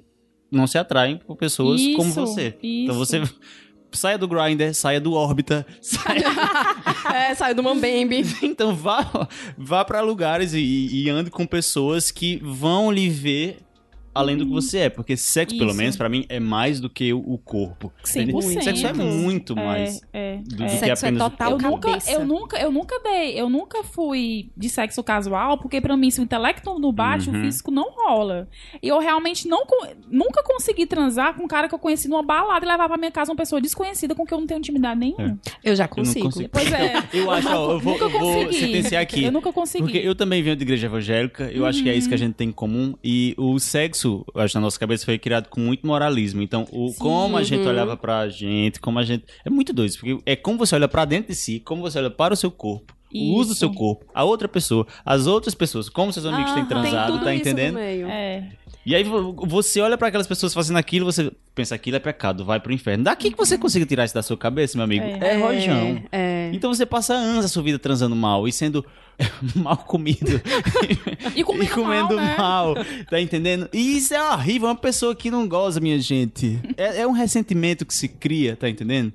[0.49, 2.55] não se atraem por pessoas como Isso, você.
[2.63, 3.05] Então, isso.
[3.05, 3.21] você
[3.91, 6.23] saia do Grindr, saia do Orbita, saia...
[7.13, 8.23] é, saiu do Mambembe.
[8.41, 10.59] Então vá, vá para lugares e,
[10.93, 13.57] e ande com pessoas que vão lhe ver
[14.19, 14.89] além do que você é.
[14.89, 15.77] Porque sexo, pelo Isso.
[15.77, 17.91] menos, pra mim, é mais do que o, o corpo.
[18.03, 18.61] 100%.
[18.63, 20.67] Sexo é muito mais É, do, do é.
[20.67, 21.69] que Sexo é apenas o total Eu corpo.
[21.75, 22.11] nunca, cabeça.
[22.11, 26.19] eu nunca, eu nunca dei, eu nunca fui de sexo casual, porque pra mim se
[26.19, 27.39] o intelecto não bate, Uhum.
[27.39, 28.47] o físico não rola.
[28.81, 29.63] E eu realmente não,
[30.09, 33.11] nunca consegui transar com um cara que eu conheci numa balada e levar pra minha
[33.11, 35.37] casa uma pessoa desconhecida com quem eu não tenho intimidade nenhuma.
[35.63, 36.25] Eu já Eu não consigo.
[36.25, 36.49] consigo.
[36.51, 36.93] Pois é.
[37.13, 38.59] Eu acho, ó, eu vou, nunca eu vou consegui.
[38.59, 39.23] sentenciar aqui.
[39.23, 39.83] Eu nunca consegui.
[39.85, 42.33] Porque eu também venho de igreja evangélica, eu acho que é isso que a gente
[42.35, 42.93] tem em comum.
[43.03, 46.41] E o sexo, eu acho, na nossa cabeça foi criado com muito moralismo.
[46.41, 47.69] Então, o, como a gente Uhum.
[47.69, 49.25] olhava pra gente, como a gente.
[49.45, 51.97] É muito doido, isso, porque é como você olha pra dentro de si, como você
[51.99, 53.59] olha para o seu corpo, o uso do Isso.
[53.59, 56.65] seu corpo, a outra pessoa, as outras pessoas, como seus amigos têm.
[56.65, 57.73] Tem transado, tudo tá isso entendendo?
[57.75, 58.07] no meio.
[58.07, 58.49] É.
[58.85, 62.45] E aí vo- você olha pra aquelas pessoas fazendo aquilo, você pensa aquilo é pecado,
[62.45, 63.03] vai pro inferno.
[63.03, 65.37] Daqui que você consiga tirar isso da sua cabeça, meu amigo, é, É.
[65.37, 66.01] rojão.
[66.11, 66.51] É, É.
[66.53, 68.85] Então você passa anos a sua vida transando mal e sendo
[69.55, 70.41] mal comido.
[71.35, 72.37] E comendo, e comendo mal, né?
[72.37, 72.75] mal,
[73.09, 73.69] tá entendendo?
[73.73, 76.59] E isso é horrível, uma pessoa que não goza, minha gente.
[76.75, 79.11] É, é um ressentimento que se cria, tá entendendo?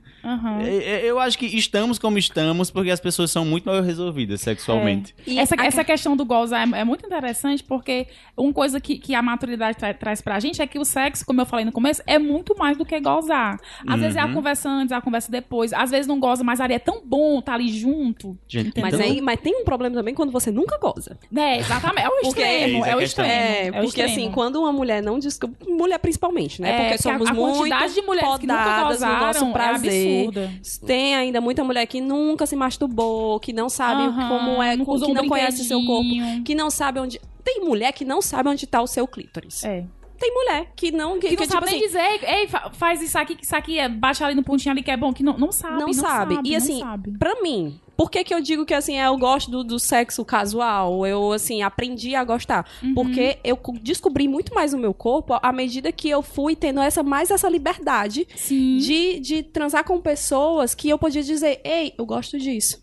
[0.61, 4.40] É- é- eu acho que estamos como estamos porque as pessoas são muito mal resolvidas
[4.40, 5.14] sexualmente.
[5.26, 8.06] E essa, a- essa questão do gozar é, é muito interessante porque
[8.37, 11.40] uma coisa que, que a maturidade tra- traz pra gente é que o sexo, como
[11.40, 13.58] eu falei no começo, é muito mais do que gozar.
[13.87, 14.35] Às vezes é a Uhum.
[14.35, 15.72] conversa antes, a conversa depois.
[15.72, 18.38] Às vezes não goza, mas ali é tão bom estar ali junto.
[18.46, 21.18] Gente, Mas, então- aí, mas tem um problema também quando você nunca goza.
[21.37, 22.04] É, exatamente.
[22.04, 22.85] É o Porque- extremo.
[22.85, 23.30] É É a o extremo.
[23.30, 24.11] É, é o porque extremo.
[24.11, 25.56] assim, quando uma mulher não descobre.
[25.68, 26.70] Mulher principalmente, né?
[26.70, 29.52] É, porque somos a, a muito quantidade de mulheres que nunca gozaram no nosso é
[29.52, 30.12] prazer.
[30.20, 30.51] Absurda.
[30.87, 34.83] Tem ainda muita mulher que nunca se masturbou, que não sabe Aham, como é, que
[34.83, 36.11] um não conhece seu corpo,
[36.44, 37.20] que não sabe onde.
[37.44, 39.64] Tem mulher que não sabe onde tá o seu clítoris.
[39.64, 39.85] É.
[40.18, 41.18] Tem mulher que não.
[41.18, 41.87] Que, Que não que, sabe tipo nem assim,
[42.20, 44.90] dizer, ei, fa- faz isso aqui, isso aqui é, baixa ali no pontinho ali que
[44.92, 45.75] é bom, que não, não sabe.
[45.81, 46.35] Não Não, sabe.
[46.37, 46.48] sabe.
[46.48, 47.18] E não assim, sabe.
[47.18, 51.06] Pra mim, por que, que eu digo que assim, eu gosto do, do sexo casual?
[51.06, 52.68] Eu, assim, aprendi a gostar.
[52.82, 52.94] Uhum.
[52.94, 56.80] Porque eu co- descobri muito mais o meu corpo à medida que eu fui tendo
[56.80, 58.78] essa, mais essa liberdade Sim.
[58.78, 62.82] de, de transar com pessoas que eu podia dizer, ei, eu gosto disso.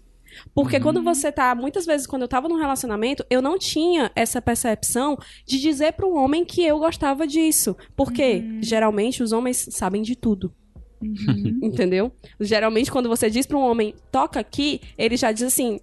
[0.55, 0.83] Porque Uhum.
[0.83, 5.17] quando você tá, muitas vezes, quando eu tava num relacionamento, eu não tinha essa percepção
[5.45, 7.75] de dizer para um homem que eu gostava disso.
[7.93, 8.59] Porque, Uhum.
[8.63, 10.53] geralmente, os homens sabem de tudo.
[11.01, 11.59] Uhum.
[11.63, 12.11] Entendeu?
[12.39, 15.79] Geralmente, quando você diz pra um homem, toca aqui, ele já diz assim.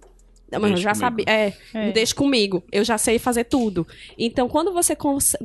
[0.51, 1.25] "Não, Mas eu Deixa já comigo." sabia.
[1.27, 1.91] É, É.
[1.91, 2.63] deixa comigo.
[2.71, 3.85] Eu já sei fazer tudo.
[4.17, 4.95] Então, quando você,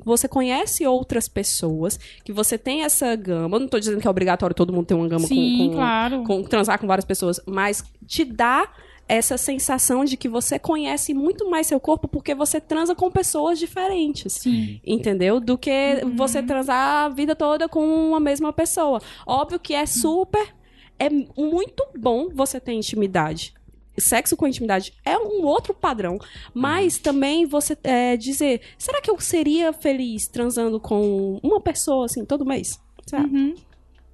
[0.05, 4.11] você conhece outras pessoas, que você tem essa gama, eu não tô dizendo que é
[4.11, 6.23] obrigatório todo mundo ter uma gama Sim, com, com, claro.
[6.25, 8.69] com- transar com várias pessoas, mas te dá
[9.09, 13.59] essa sensação de que você conhece muito mais seu corpo porque você transa com pessoas
[13.59, 14.35] diferentes.
[14.35, 14.81] Sim.
[14.85, 15.41] Entendeu?
[15.41, 19.01] Do que você transar a vida toda com uma mesma pessoa.
[19.27, 20.55] Óbvio que é super.
[20.99, 23.55] É muito bom você ter intimidade.
[23.99, 26.19] Sexo com intimidade é um outro padrão.
[26.55, 32.25] Mas também você é, dizer: será que eu seria feliz transando com uma pessoa assim
[32.25, 32.81] todo mês?
[33.07, 33.23] Será?
[33.23, 33.55] Uhum.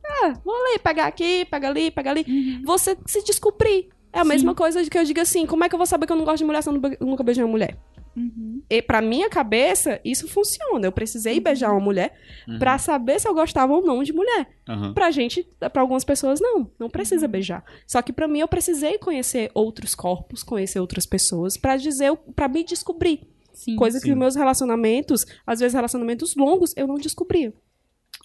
[0.04, 2.24] Ah, vou ali, pegar aqui, pega ali, pega ali.
[2.26, 2.62] Uhum.
[2.64, 3.90] Você se descobrir.
[4.12, 4.28] É a Sim.
[4.28, 6.16] mesma coisa de que eu digo assim: como é que eu vou saber que eu
[6.16, 7.76] não gosto de mulher se eu nunca beijei uma mulher?
[8.16, 8.62] Uhum.
[8.68, 10.86] E pra minha cabeça, isso funciona.
[10.86, 12.18] Eu precisei beijar uma mulher
[12.58, 14.48] pra saber se eu gostava ou não de mulher.
[14.68, 14.92] Aham.
[14.92, 16.68] Pra gente, pra algumas pessoas, não.
[16.78, 17.30] Não precisa Uhum.
[17.32, 17.62] beijar.
[17.86, 22.48] Só que pra mim, eu precisei conhecer outros corpos, conhecer outras pessoas, pra dizer, para
[22.48, 23.20] me descobrir.
[23.52, 23.76] Sim.
[23.76, 24.12] Coisa que Sim.
[24.12, 27.52] os meus relacionamentos, às vezes relacionamentos longos, eu não descobria.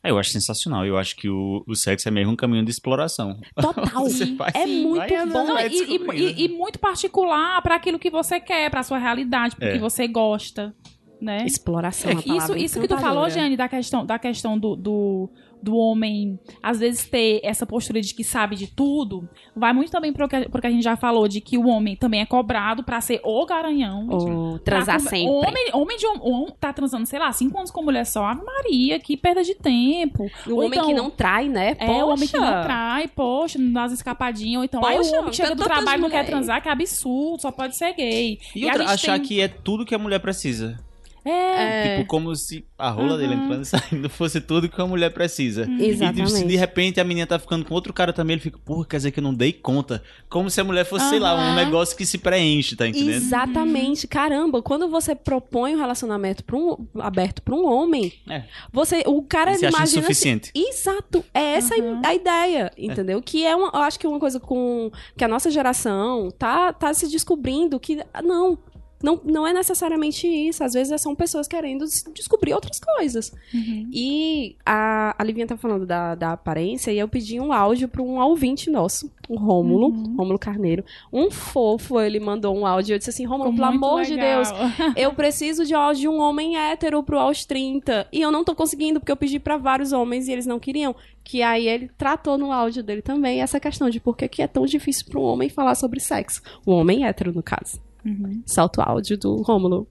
[0.03, 0.85] É, Eu acho sensacional.
[0.85, 3.39] Eu acho que o, o sexo é mesmo um caminho de exploração.
[3.55, 3.83] Total.
[4.53, 5.45] É muito vai- bom.
[5.47, 9.77] Não, e, e- e- muito particular pra aquilo que você quer, pra sua realidade, porque
[9.77, 9.79] É.
[9.79, 10.75] você gosta,
[11.21, 11.45] né?
[11.45, 15.29] Exploração, a Isso, palavra isso que tu falou, Jane, da questão, da questão do, do,
[15.63, 20.11] do homem, às vezes, ter essa postura de que sabe de tudo, vai muito também
[20.11, 22.83] pro que, pro que a gente já falou, de que o homem também é cobrado
[22.83, 24.07] pra ser o garanhão.
[24.09, 25.29] Ou transar Pra- sempre.
[25.33, 28.25] Homem, homem de um, um tá transando, sei lá, cinco anos com mulher só.
[28.25, 30.25] Ave Maria, que perda de tempo.
[30.47, 31.75] O Ou homem então, que não trai, né?
[31.79, 32.63] É, o homem que não Poxa.
[32.63, 34.57] trai, poxa, nas escapadinhas.
[34.59, 36.69] Ou então, aí Poxa, o homem que chega do trabalho e não quer transar, que
[36.69, 38.39] absurdo, só pode ser gay.
[38.55, 40.77] E a outra, gente achar tem- que é tudo que a mulher precisa.
[41.25, 43.43] É, Tipo, como se a rola dele Aham.
[43.45, 45.63] entrando e saindo fosse tudo que a mulher precisa.
[45.63, 46.55] E tipo, se de Exatamente.
[46.57, 49.19] repente a menina tá ficando com outro cara também, ele fica, porra, quer dizer que
[49.19, 50.03] eu não dei conta.
[50.29, 53.15] Como se a mulher fosse, sei lá, um negócio que se preenche, tá entendendo?
[53.15, 54.07] Exatamente.
[54.07, 58.43] Caramba, quando você propõe um relacionamento pra um, aberto pra um homem, É.
[58.71, 60.51] você, o cara Ele se acha imagina insuficiente.
[60.55, 62.01] Exato, é essa Uhum.
[62.05, 63.21] a ideia, entendeu?
[63.21, 66.71] Que é uma, eu acho que é uma coisa com que a nossa geração tá,
[66.73, 68.57] tá se descobrindo que ah, não,
[69.03, 70.63] não, não é necessariamente isso.
[70.63, 73.33] Às vezes são pessoas querendo descobrir outras coisas.
[73.53, 73.89] Uhum.
[73.91, 78.01] E a, a Livinha tá falando da, da aparência e eu pedi um áudio pra
[78.01, 80.15] um ouvinte nosso, o Rômulo, Uhum.
[80.17, 80.85] Rômulo Carneiro.
[81.11, 84.43] Um fofo, ele mandou um áudio e eu disse assim, Rômulo, pelo amor de legal.
[84.43, 84.49] Deus,
[84.95, 88.07] eu preciso de áudio de um homem hétero pro aos 30.
[88.11, 90.95] E eu não tô conseguindo, porque eu pedi pra vários homens e eles não queriam.
[91.23, 94.65] Que aí ele tratou no áudio dele também essa questão de por que, é tão
[94.65, 96.41] difícil pra um homem falar sobre sexo.
[96.65, 97.79] Um homem hétero, no caso.
[98.05, 98.43] Uhum.
[98.45, 99.87] Salto áudio do Rômulo.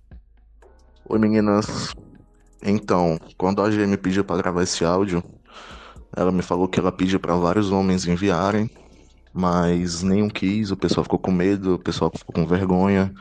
[1.08, 1.94] Oi meninas.
[2.62, 5.22] Então, quando a G me pediu pra gravar esse áudio,
[6.14, 8.70] ela me falou que ela pediu pra vários homens enviarem,
[9.32, 13.12] mas nenhum quis, o pessoal ficou com medo, o pessoal ficou com vergonha,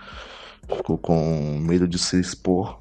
[0.68, 2.80] ficou com medo de se expor.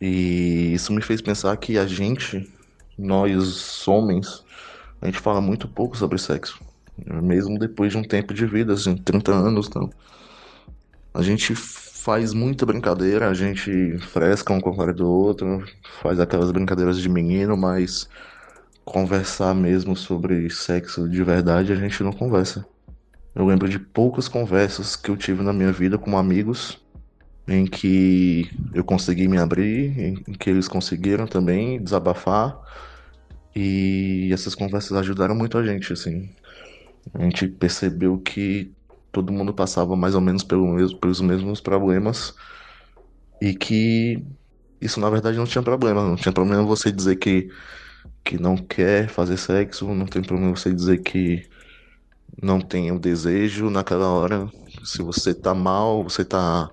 [0.00, 2.48] E isso me fez pensar que a gente,
[2.96, 4.44] nós homens,
[5.00, 6.60] a gente fala muito pouco sobre sexo.
[7.22, 9.90] Mesmo depois de um tempo de vida, assim, 30 anos, então.
[11.18, 15.66] A gente faz muita brincadeira, a gente fresca um com a cara do outro,
[16.00, 18.08] faz aquelas brincadeiras de menino, mas
[18.84, 22.64] conversar mesmo sobre sexo de verdade a gente não conversa.
[23.34, 26.80] Eu lembro de poucas conversas que eu tive na minha vida com amigos
[27.48, 32.56] em que eu consegui me abrir, em que eles conseguiram também desabafar.
[33.56, 36.30] E essas conversas ajudaram muito a gente, assim.
[37.12, 38.72] A gente percebeu que
[39.12, 42.34] todo mundo passava mais ou menos pelo mesmo, pelos mesmos problemas
[43.40, 44.24] e que
[44.80, 46.02] isso na verdade não tinha problema.
[46.06, 47.48] Não tinha problema você dizer que,
[48.24, 51.48] que não quer fazer sexo, não tem problema você dizer que
[52.42, 54.52] não tem o desejo naquela hora.
[54.84, 56.70] Se você tá mal, você tá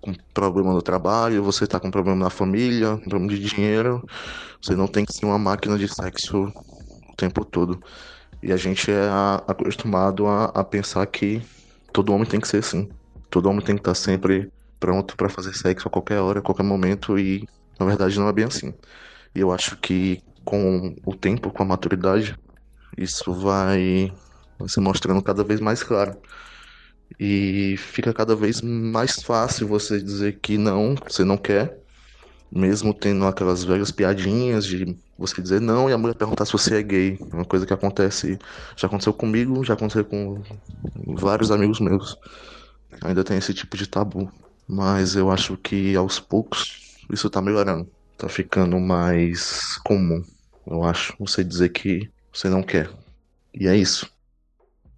[0.00, 4.04] com problema no trabalho, você tá com problema na família, problema de dinheiro,
[4.62, 7.80] você não tem que ser uma máquina de sexo o tempo todo.
[8.42, 9.08] E a gente é
[9.46, 11.42] acostumado a, a pensar que
[11.92, 12.88] todo homem tem que ser assim.
[13.30, 16.62] Todo homem tem que estar sempre pronto para fazer sexo a qualquer hora, a qualquer
[16.62, 17.46] momento, e
[17.78, 18.74] na verdade não é bem assim.
[19.34, 22.38] E eu acho que com o tempo, com a maturidade,
[22.96, 24.12] isso vai,
[24.68, 26.16] se mostrando cada vez mais claro.
[27.18, 31.78] E fica cada vez mais fácil você dizer que não, você não quer,
[32.50, 36.78] mesmo tendo aquelas velhas piadinhas de você dizer não e a mulher perguntar se você
[36.78, 37.20] é gay.
[37.32, 38.38] É uma coisa que acontece,
[38.78, 40.42] já aconteceu comigo, já aconteceu com
[41.16, 42.16] vários amigos meus.
[43.04, 44.32] Ainda tem esse tipo de tabu.
[44.68, 46.82] Mas eu acho que aos poucos
[47.12, 47.90] isso tá melhorando.
[48.16, 50.22] Tá ficando mais comum,
[50.66, 52.90] eu acho, você dizer que você não quer.
[53.54, 54.10] E é isso.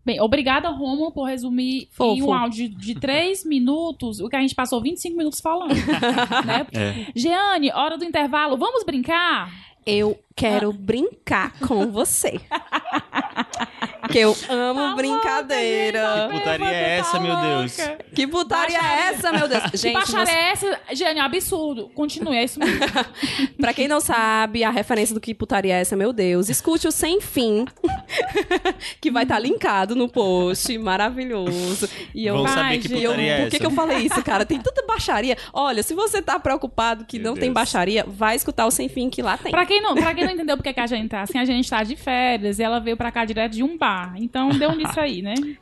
[0.08, 2.16] Bem, obrigada, Romo, por resumir Fofo.
[2.16, 5.74] em um áudio de 3 minutos o que a gente passou 25 minutos falando.
[6.46, 6.66] né?
[6.72, 7.12] É.
[7.14, 9.52] Jeane, hora do intervalo, vamos brincar?
[9.84, 12.40] Eu quero brincar com você.
[14.08, 16.28] que eu amo brincadeira.
[16.30, 17.76] Que putaria é essa, meu Deus?
[18.14, 19.64] Que putaria é essa, meu Deus?
[19.70, 20.80] Que Gente, baixaria você- é essa?
[20.94, 21.88] Jeane, absurdo.
[21.94, 22.78] Continue, é isso mesmo.
[23.60, 26.92] pra quem não sabe, a referência do que putaria é essa, meu Deus, escute o
[26.92, 27.64] Sem Fim,
[29.00, 30.76] que vai estar linkado no post.
[30.78, 31.88] Maravilhoso.
[32.14, 32.94] E eu Vão saber que.
[32.94, 33.58] E eu, putaria é por que, essa.
[33.60, 34.44] que eu falei isso, cara?
[34.46, 35.36] Tem tanta baixaria.
[35.52, 37.54] Olha, se você tá preocupado que Meu não tem Deus.
[37.54, 39.50] baixaria, vai escutar o Sem Fim que lá tem.
[39.52, 41.68] Pra quem não, pra quem não entendeu porque que a gente tá assim, a gente
[41.68, 43.97] tá de férias e ela veio pra cá direto de um bar.
[44.16, 45.34] Então deu nisso aí, né?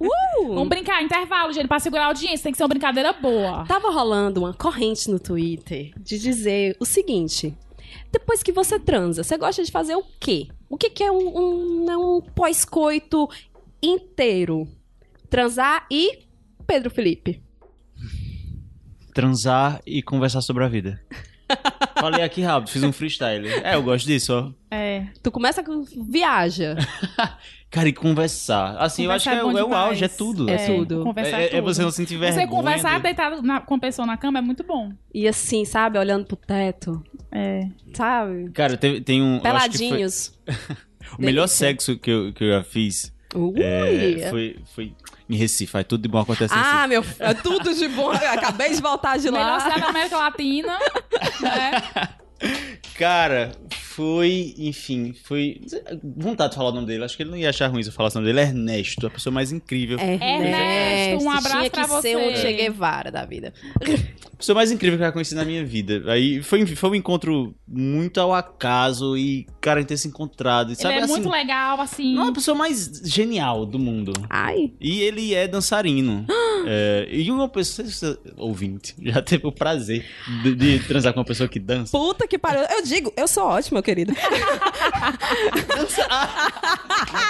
[0.00, 0.54] Uh!
[0.54, 2.44] Vamos brincar, intervalo, gente, pra segurar a audiência.
[2.44, 3.64] Tem que ser uma brincadeira boa.
[3.66, 7.56] Tava rolando uma corrente no Twitter de dizer o seguinte:
[8.10, 10.48] depois que você transa, você gosta de fazer o quê?
[10.68, 13.28] O que, que é um, um, né, um pós-coito
[13.82, 14.66] inteiro?
[15.30, 16.26] Transar e
[16.66, 17.42] Pedro Felipe.
[19.14, 21.00] Transar e conversar sobre a vida.
[21.98, 23.48] Falei aqui rápido, fiz um freestyle.
[23.48, 24.74] É, eu gosto disso, ó.
[24.74, 25.06] É.
[25.22, 26.76] Tu começa com viaja.
[27.70, 28.76] Cara, e conversar.
[28.78, 30.50] Assim, eu acho Conversar que é, bom é o auge, é tudo.
[30.50, 31.04] É tudo.
[31.04, 31.62] Conversar É, é, é tudo.
[31.62, 32.42] você não sentir vergonha.
[32.42, 34.92] Você conversar do- deitado na- com a pessoa na cama é muito bom.
[35.14, 37.66] E assim, sabe, olhando pro teto, É.
[37.94, 38.50] sabe?
[38.50, 39.36] Cara, tem, tem um.
[39.38, 40.38] que foi Peladinhos.
[41.18, 43.54] o melhor sexo que eu, que eu já fiz Ui.
[43.62, 44.92] é, foi, foi
[45.28, 45.76] em Recife.
[45.76, 48.12] Aí tudo de bom acontece Ah, meu, é tudo de bom.
[48.12, 49.60] Eu acabei de voltar de Melhor lá.
[49.60, 50.78] cidade da América Latina.
[51.40, 51.82] né?
[52.94, 55.60] Cara, foi, enfim, foi.
[56.16, 57.04] Vontade de falar o nome dele.
[57.04, 58.46] Acho que ele não ia achar ruim se eu falasse o nome dele.
[58.46, 59.98] Ernesto, a pessoa mais incrível.
[59.98, 62.16] Ernesto, um abraço Tinha pra que ser você.
[62.16, 63.52] um Che Guevara da vida.
[64.32, 66.02] A pessoa mais incrível que eu já conheci na minha vida.
[66.12, 70.68] Aí foi, foi um encontro muito ao acaso e, cara, a gente ter se encontrado.
[70.70, 72.14] E, Ele sabe, é assim, muito legal, assim.
[72.14, 74.12] Não, é a pessoa mais genial do mundo.
[74.28, 76.26] Ai, E ele é dançarino.
[76.64, 80.06] É, e uma pessoa, você, ouvinte, já teve o prazer
[80.44, 81.90] de, de transar com uma pessoa que dança.
[81.98, 82.62] puta que pariu.
[82.70, 84.12] Eu digo, eu sou ótima, meu querido.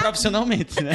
[0.00, 0.94] Profissionalmente, né?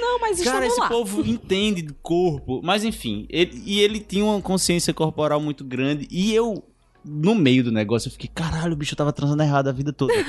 [0.00, 0.88] Não, mas Cara, estamos esse lá.
[0.88, 2.60] povo entende do corpo.
[2.62, 6.06] Mas enfim, ele- e ele tinha uma consciência corporal muito grande.
[6.10, 6.64] E eu,
[7.04, 10.12] no meio do negócio, eu fiquei, caralho, o bicho tava transando errado a vida toda.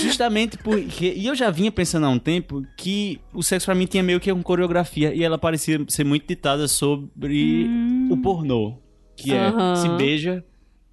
[0.00, 1.12] Justamente porque.
[1.16, 4.20] E eu já vinha pensando há um tempo que o sexo pra mim tinha meio
[4.20, 5.14] que uma coreografia.
[5.14, 7.66] E ela parecia ser muito ditada sobre
[8.10, 8.78] o pornô.
[9.16, 10.42] Que é, se beija,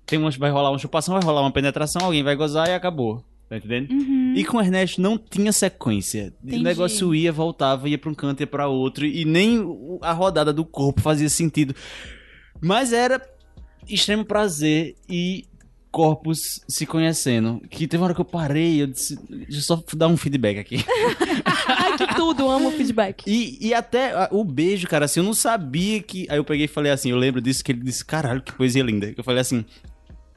[0.08, 3.24] tem uma, vai rolar uma chupação, vai rolar uma penetração, alguém vai gozar e acabou.
[3.50, 3.93] Tá entendendo?
[4.36, 6.34] E com o Ernesto não tinha sequência.
[6.43, 6.60] Entendi.
[6.60, 9.06] O negócio ia, voltava, ia pra um canto, ia pra outro.
[9.06, 9.63] E nem
[10.02, 11.74] a rodada do corpo fazia sentido.
[12.62, 13.22] Mas era
[13.88, 15.46] extremo prazer e
[15.89, 17.62] corpos se conhecendo.
[17.70, 19.17] Que teve uma hora que eu parei, eu disse.
[19.30, 20.84] Deixa eu só dar um feedback aqui.
[21.67, 23.24] Ai, que tudo, amo o feedback.
[23.26, 26.28] E, e até o beijo, cara, assim, eu não sabia que.
[26.30, 28.84] Aí eu peguei e falei assim, eu lembro disso que ele disse, caralho, que poesia
[28.84, 29.13] linda.
[29.15, 29.63] Eu falei assim.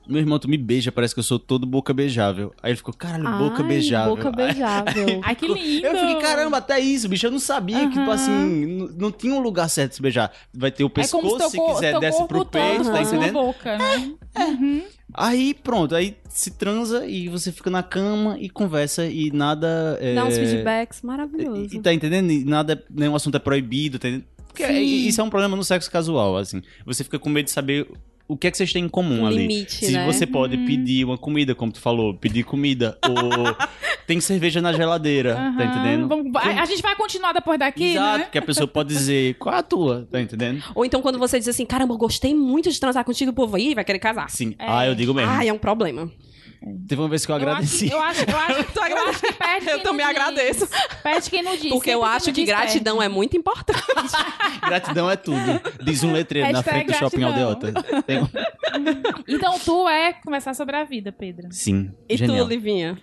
[0.08, 2.52] Meu irmão, tu me beija, parece que eu sou todo boca beijável.
[2.62, 4.16] Aí ele ficou, caralho, boca Ai, beijável.
[4.16, 5.20] Boca Aí- beijável.
[5.22, 5.86] Ai, que lindo.
[5.86, 7.26] Eu fiquei, caramba, até isso, bicho.
[7.26, 10.32] Eu não sabia que, tipo assim, n- não tinha um lugar certo de se beijar.
[10.52, 12.92] Vai ter o É como pescoço, se se cor- quiser, desce pro peito, todo tá
[12.92, 13.32] na sua entendendo?
[13.34, 14.12] boca, né?
[14.38, 14.82] Uhum.
[15.12, 19.98] Aí pronto, aí se transa e você fica na cama e conversa e nada.
[20.00, 20.14] É...
[20.14, 21.72] Dá uns feedbacks E, maravilhosos.
[21.72, 22.30] e tá entendendo?
[22.30, 24.28] E nada, nenhum assunto é proibido, tá entendendo?
[24.46, 24.72] Porque Sim.
[24.72, 26.62] é- isso é um problema no sexo casual, assim.
[26.86, 27.88] Você fica com medo de saber
[28.32, 29.46] o que é que vocês têm em comum Um ali.
[29.46, 30.04] limite, Se né?
[30.06, 33.10] você pode pedir uma comida, como tu falou, pedir comida, ou
[34.06, 35.64] tem cerveja na geladeira, tá Aham.
[35.64, 36.08] entendendo?
[36.08, 38.24] Vamos- a, a gente vai continuar depois daqui, Exato, né?
[38.24, 40.62] porque a pessoa pode dizer, qual é a tua, tá entendendo?
[40.74, 43.56] Ou então quando você diz assim, caramba, eu gostei muito de transar contigo, o povo
[43.56, 44.30] aí vai querer casar.
[44.30, 44.54] Sim.
[44.58, 44.64] É.
[44.68, 45.30] Ah, eu digo mesmo.
[45.30, 46.10] Ai, é um problema.
[46.86, 47.90] Teve uma vez que eu Eu acho, agradeci.
[47.90, 50.68] eu acho, eu acho, eu acho que perde Eu também agradeço.
[51.02, 51.70] Perde quem não diz.
[51.70, 53.12] Porque eu acho que gratidão perde.
[53.12, 53.80] é muito importante.
[54.66, 55.38] Gratidão é tudo.
[55.82, 57.22] Diz um letreiro na Hashtag frente do shopping.
[57.22, 57.72] Aldeota.
[58.02, 58.28] Tem um-
[59.26, 61.48] Então tu é conversar sobre a vida, Pedro.
[61.50, 62.44] Sim, E genial.
[62.46, 62.98] tu, Livinha?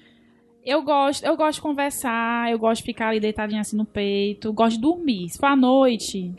[0.63, 4.51] Eu gosto, eu gosto de conversar, eu gosto de ficar ali deitadinha assim no peito,
[4.53, 5.29] gosto de dormir.
[5.29, 6.33] Se for à noite,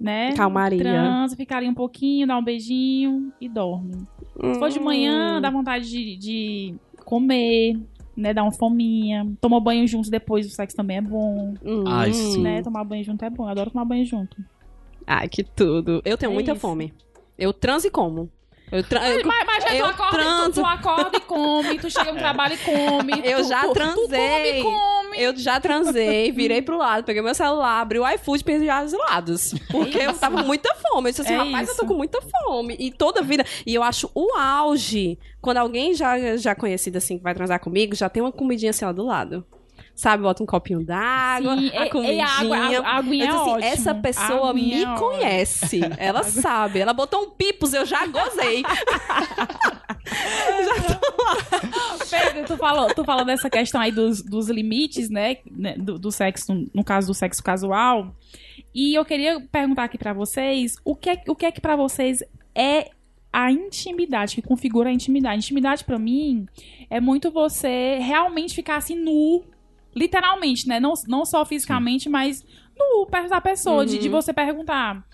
[0.00, 0.32] né?
[0.34, 0.78] Calmaria.
[0.82, 4.06] Transa, fica ali um pouquinho, dá um beijinho e dorme.
[4.40, 4.84] Se for de Hum.
[4.84, 7.78] manhã, dá vontade de, de comer,
[8.16, 8.34] né?
[8.34, 9.26] Dar uma fominha.
[9.40, 11.54] Tomar banho juntos depois, o sexo também é bom.
[11.64, 11.84] Hum.
[11.86, 12.42] Ai, sim.
[12.42, 12.62] Né?
[12.62, 13.44] Tomar banho junto é bom.
[13.44, 14.36] Eu adoro tomar banho junto.
[15.06, 16.02] Ai, que tudo.
[16.04, 16.60] Eu tenho É muita isso.
[16.60, 16.92] fome.
[17.38, 18.30] Eu transo e como.
[18.72, 19.00] Eu, tra...
[19.00, 20.52] Mas, mas, mas já eu tu, acorda, tu, transo.
[20.62, 23.12] tu acorda e come, tu chega no trabalho e come.
[23.22, 24.62] Eu tu, já tu, transei.
[24.62, 25.03] Tu come, come.
[25.16, 28.92] Eu já transei, virei pro lado, peguei meu celular, abri o iFood e pensei os
[28.92, 29.54] lados.
[29.70, 31.08] Porque eu tava com muita fome.
[31.08, 31.86] Eu disse assim, É rapaz, eu tô isso.
[31.86, 32.76] com muita fome.
[32.78, 33.44] E toda vida.
[33.66, 37.94] E eu acho o auge, quando alguém já, já conhecido assim, que vai transar comigo,
[37.94, 39.44] já tem uma comidinha assim, ó, do lado.
[39.94, 42.26] Sabe, bota um copinho d'água, a e- e comidinha.
[42.26, 43.64] a água- a- a aguinha é assim, ótimo.
[43.64, 45.80] essa pessoa A me é conhece.
[45.98, 46.80] Ela sabe.
[46.80, 48.64] Ela botou um pipos, eu já gozei.
[52.10, 55.38] Pedro, tu falou, tu falou dessa questão aí dos, dos limites, né?
[55.50, 58.14] né, Do, do sexo, no caso do sexo casual.
[58.74, 61.76] E eu queria perguntar aqui pra vocês, o que é, o que, é que pra
[61.76, 62.22] vocês
[62.54, 62.90] é
[63.32, 65.38] a intimidade, que configura a intimidade?
[65.38, 66.46] Intimidade pra mim
[66.90, 69.42] é muito você realmente ficar assim nu,
[69.94, 70.78] literalmente, né?
[70.80, 72.44] Não, não só fisicamente, mas
[72.76, 75.04] nu, perto da pessoa, de, de você perguntar.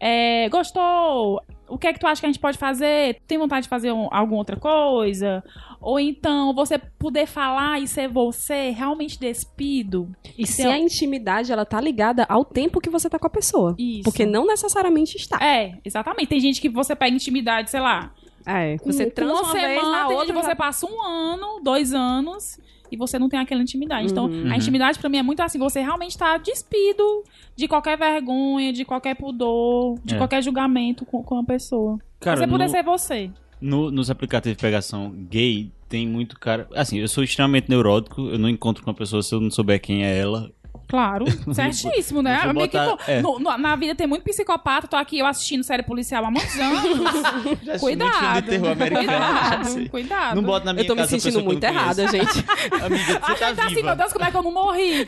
[0.00, 1.40] é, gostou?
[1.68, 3.20] O que é que tu acha que a gente pode fazer?
[3.26, 5.42] Tem vontade de fazer um- alguma outra coisa?
[5.80, 10.08] Ou então você poder falar e ser você realmente despido?
[10.38, 13.30] E se Então- a intimidade, ela tá ligada ao tempo que você tá com a
[13.30, 13.74] pessoa.
[13.78, 14.04] Isso.
[14.04, 15.36] Porque não necessariamente está.
[15.44, 16.28] É, exatamente.
[16.28, 18.14] Tem gente que você pega intimidade, sei lá.
[18.46, 20.26] É, com- você com transa uma uma vez, semana, na tem outra...
[20.26, 22.58] gente que você já- passa um ano, dois anos,
[22.90, 24.10] e você não tem aquela intimidade.
[24.10, 24.50] Então, Uhum.
[24.52, 27.22] a intimidade pra mim é muito assim, você realmente tá despido
[27.56, 30.18] de qualquer vergonha, de qualquer pudor, de É.
[30.18, 31.98] qualquer julgamento com, com a pessoa.
[32.20, 33.30] Cara, você no- poder ser você.
[33.60, 36.68] No- nos aplicativos de pegação gay, tem muito cara.
[36.74, 39.80] Assim, eu sou extremamente neurótico, eu não encontro com uma pessoa se eu não souber
[39.80, 40.50] quem é ela.
[40.88, 42.40] Claro, certíssimo, né?
[42.46, 43.20] que, botar- pô, é.
[43.20, 46.58] no- no- na vida tem muito psicopata, tô aqui eu assistindo série policial há muitos
[46.58, 46.82] anos.
[47.62, 48.42] Já cuidado.
[48.42, 50.36] de terror Cuidado, cuidado.
[50.36, 52.44] Não bota na minha Eu tô me sentindo que muito errada, gente.
[52.82, 53.96] Amiga, você A tá gente tá assim, meu viva.
[53.96, 55.06] Deus, como é que eu não morri?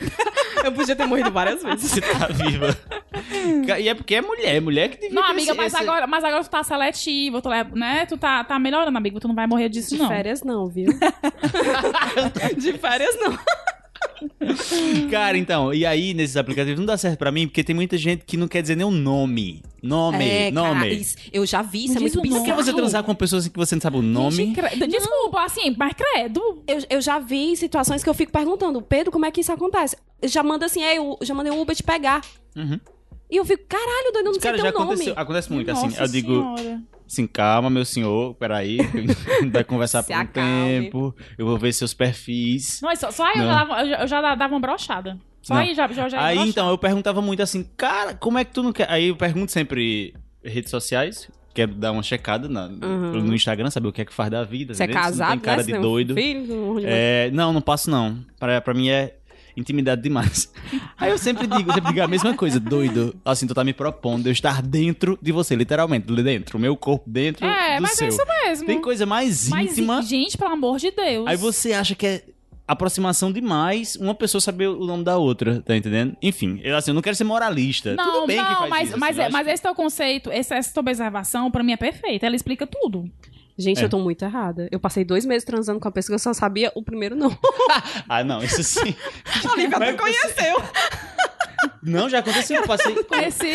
[0.63, 1.89] Eu podia ter morrido várias vezes.
[1.91, 2.77] Você tá viva.
[3.79, 5.81] E é porque é mulher, é mulher que devia Não, ter amiga, esse- mas esse-
[5.83, 8.05] agora, mas agora tu tá seletivo, tu, né?
[8.05, 9.19] Tu tá, tá melhorando, amigo.
[9.19, 10.07] Tu não vai morrer disso, De não.
[10.07, 10.91] férias não, viu?
[12.57, 13.37] De férias não.
[15.09, 18.23] Cara, então, e aí nesses aplicativos não dá certo pra mim, porque tem muita gente
[18.25, 19.61] que não quer dizer nem o nome.
[19.81, 20.73] Nome, É, nome.
[20.81, 22.29] cara, isso- eu já vi, isso Não é muito o nome.
[22.29, 22.63] Por que bizarro.
[22.63, 24.53] você transar com pessoas que você não sabe o nome?
[24.53, 26.63] Cre- Desculpa, assim, mas credo.
[26.67, 29.95] Eu, eu já vi situações que eu fico perguntando, Pedro, como é que isso acontece?
[30.23, 32.21] Já manda assim, é, eu já mandei um Uber te pegar.
[32.55, 32.79] Uhum.
[33.31, 34.85] E eu fico, caralho, doido, eu não sei Cara, teu já nome.
[34.85, 36.81] aconteceu, acontece muito, assim, Nossa eu digo, Senhora.
[37.07, 38.77] assim, calma, meu senhor, peraí,
[39.51, 40.49] vai conversar Se por um acalme.
[40.81, 42.81] tempo, eu vou ver seus perfis.
[42.81, 43.47] Não, só, só aí eu Não.
[43.53, 45.17] já, dava, eu já- eu já dava uma brochada.
[45.41, 45.61] Só Não.
[45.61, 48.51] aí já, já, já ia Aí, então, eu perguntava muito assim, cara, como é que
[48.51, 48.87] tu não quer...
[48.91, 50.13] Aí eu pergunto sempre
[50.43, 53.21] redes sociais, quero dar uma checada na- Uhum.
[53.23, 54.87] no Instagram, saber o que é que faz da vida, Você é?
[54.87, 55.63] Se casado, não tem cara né?
[55.63, 56.13] de Você tem um doido.
[56.15, 58.19] filho, um- É, não, não passo não.
[58.39, 59.15] Pra, pra mim é
[59.55, 60.51] intimidade demais.
[60.97, 63.15] Aí eu sempre digo, eu sempre digo a mesma coisa, doido.
[63.25, 66.57] Assim, tu tá me propondo eu estar dentro de você, literalmente, dentro.
[66.59, 68.05] Meu corpo dentro É, do mas seu.
[68.05, 68.65] é isso mesmo.
[68.67, 70.01] Tem coisa mais Mas, íntima.
[70.01, 71.27] gente, pelo amor de Deus.
[71.27, 72.23] Aí você acha que é
[72.67, 76.15] aproximação demais uma pessoa saber o nome da outra, tá entendendo?
[76.21, 77.95] Enfim, eu, assim, eu não quero ser moralista.
[77.95, 79.63] Não, Tudo bem não, que faz mas, isso, mas, assim, é- acho mas que- esse
[79.63, 82.25] teu conceito, essa, essa tua observação, pra mim é perfeita.
[82.25, 83.11] Ela explica tudo.
[83.61, 83.85] Gente, É.
[83.85, 84.67] eu tô muito errada.
[84.71, 87.29] Eu passei dois meses transando com a pessoa que eu só sabia o primeiro não.
[88.09, 88.95] Ah, não, isso sim.
[89.45, 90.55] A até Mas conheceu.
[91.83, 92.93] Não, já aconteceu, eu passei...
[93.05, 93.53] Conheci.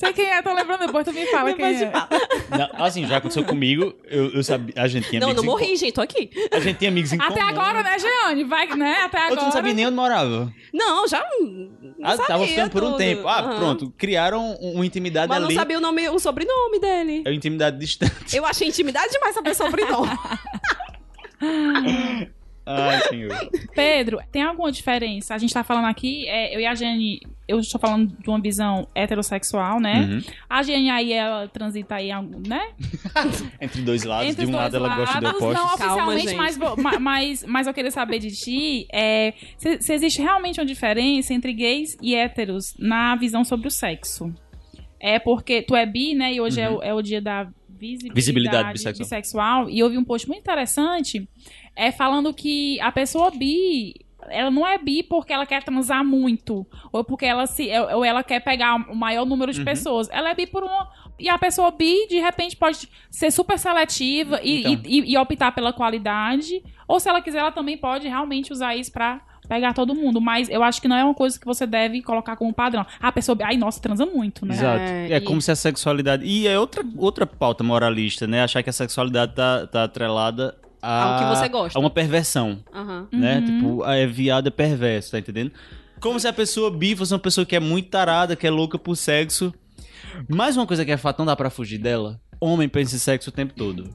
[0.00, 1.86] Sei quem é, tô lembrando depois, tu me fala quem Depois é.
[1.86, 2.08] te falo.
[2.78, 3.94] Não, assim, já aconteceu comigo.
[4.06, 4.72] Eu, eu sabia.
[4.78, 6.30] A gente tinha Não, amigos não em morri, gente, tô aqui.
[6.50, 7.46] A gente tinha amigos em Até comum.
[7.48, 8.44] agora, né, Jeane?
[8.44, 9.02] Vai, né?
[9.04, 9.42] Até agora.
[9.42, 10.50] não sabia nem onde morava.
[10.72, 11.22] Não, já.
[11.38, 11.70] Não
[12.02, 12.96] Ah, sabia tava ficando por um tudo.
[12.98, 13.28] tempo.
[13.28, 13.56] Ah, Aham.
[13.58, 13.94] pronto.
[13.98, 15.54] Criaram um- uma intimidade Mas não ali.
[15.54, 17.22] sabia o, nome, o sobrenome dele.
[17.26, 18.34] É intimidade distante.
[18.34, 20.08] Eu achei intimidade demais saber o sobrenome.
[22.70, 23.50] Ai, senhor.
[23.74, 25.34] Pedro, tem alguma diferença?
[25.34, 28.40] A gente tá falando aqui, é, eu e a Jane, eu estou falando de uma
[28.40, 30.08] visão heterossexual, né?
[30.08, 30.22] Uhum.
[30.48, 32.10] A Jane aí, ela transita aí,
[32.46, 32.70] né?
[33.60, 34.30] Entre dois lados.
[34.30, 35.70] Entre de um lado dois ela gosta de lados, opostos.
[35.70, 36.36] Não Calma, oficialmente, gente.
[36.36, 41.34] mas, mas, mas eu queria saber de ti é, se, se existe realmente uma diferença
[41.34, 44.32] entre gays e héteros na visão sobre o sexo.
[45.00, 46.34] É porque tu é bi, né?
[46.34, 47.48] E hoje é, o, é o dia da
[47.80, 48.14] visibilidade, Uhum.
[48.14, 49.04] Visibilidade bissexual.
[49.04, 49.70] bissexual.
[49.70, 51.26] E vi um post muito interessante
[51.76, 53.94] é, falando que a pessoa bi
[54.28, 58.22] ela não é bi porque ela quer transar muito ou porque ela se ou ela
[58.22, 59.64] quer pegar o maior número de Uhum.
[59.64, 60.08] pessoas.
[60.10, 64.38] Ela é bi por uma e a pessoa bi de repente pode ser super seletiva
[64.42, 64.82] e, Então.
[64.84, 68.92] e, e optar pela qualidade, ou se ela quiser ela também pode realmente usar isso
[68.92, 72.00] pra pegar todo mundo, mas eu acho que não é uma coisa que você deve
[72.02, 72.86] colocar como padrão.
[73.00, 74.54] Ah, a pessoa, bi- ai, nossa, transa muito, né?
[74.54, 74.82] Exato.
[74.84, 76.24] É, É, e- como se a sexualidade.
[76.24, 78.42] E é outra, outra pauta moralista, né?
[78.44, 81.02] Achar que a sexualidade tá, tá atrelada a.
[81.04, 81.78] Ao que você gosta.
[81.78, 83.08] A uma perversão, Aham.
[83.12, 83.38] né?
[83.38, 83.44] Uhum.
[83.44, 85.52] Tipo, é viado é perverso, tá entendendo?
[86.00, 88.78] Como se a pessoa bi fosse uma pessoa que é muito tarada, que é louca
[88.78, 89.52] por sexo.
[90.28, 92.20] Mais uma coisa que é fato, não dá pra fugir dela.
[92.40, 93.90] Homem pensa em sexo o tempo todo.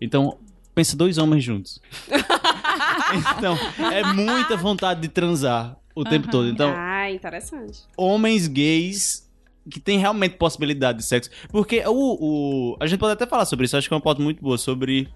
[0.00, 0.38] Então,
[0.74, 1.80] pensa dois homens juntos.
[3.36, 3.56] então,
[3.92, 6.30] é muita vontade de transar o tempo Aham.
[6.32, 6.48] todo.
[6.48, 7.80] Então, Ah, interessante.
[7.96, 9.30] homens gays
[9.70, 11.30] que tem realmente possibilidade de sexo.
[11.50, 12.76] Porque o, o.
[12.80, 15.08] A gente pode até falar sobre isso, acho que é uma pauta muito boa, sobre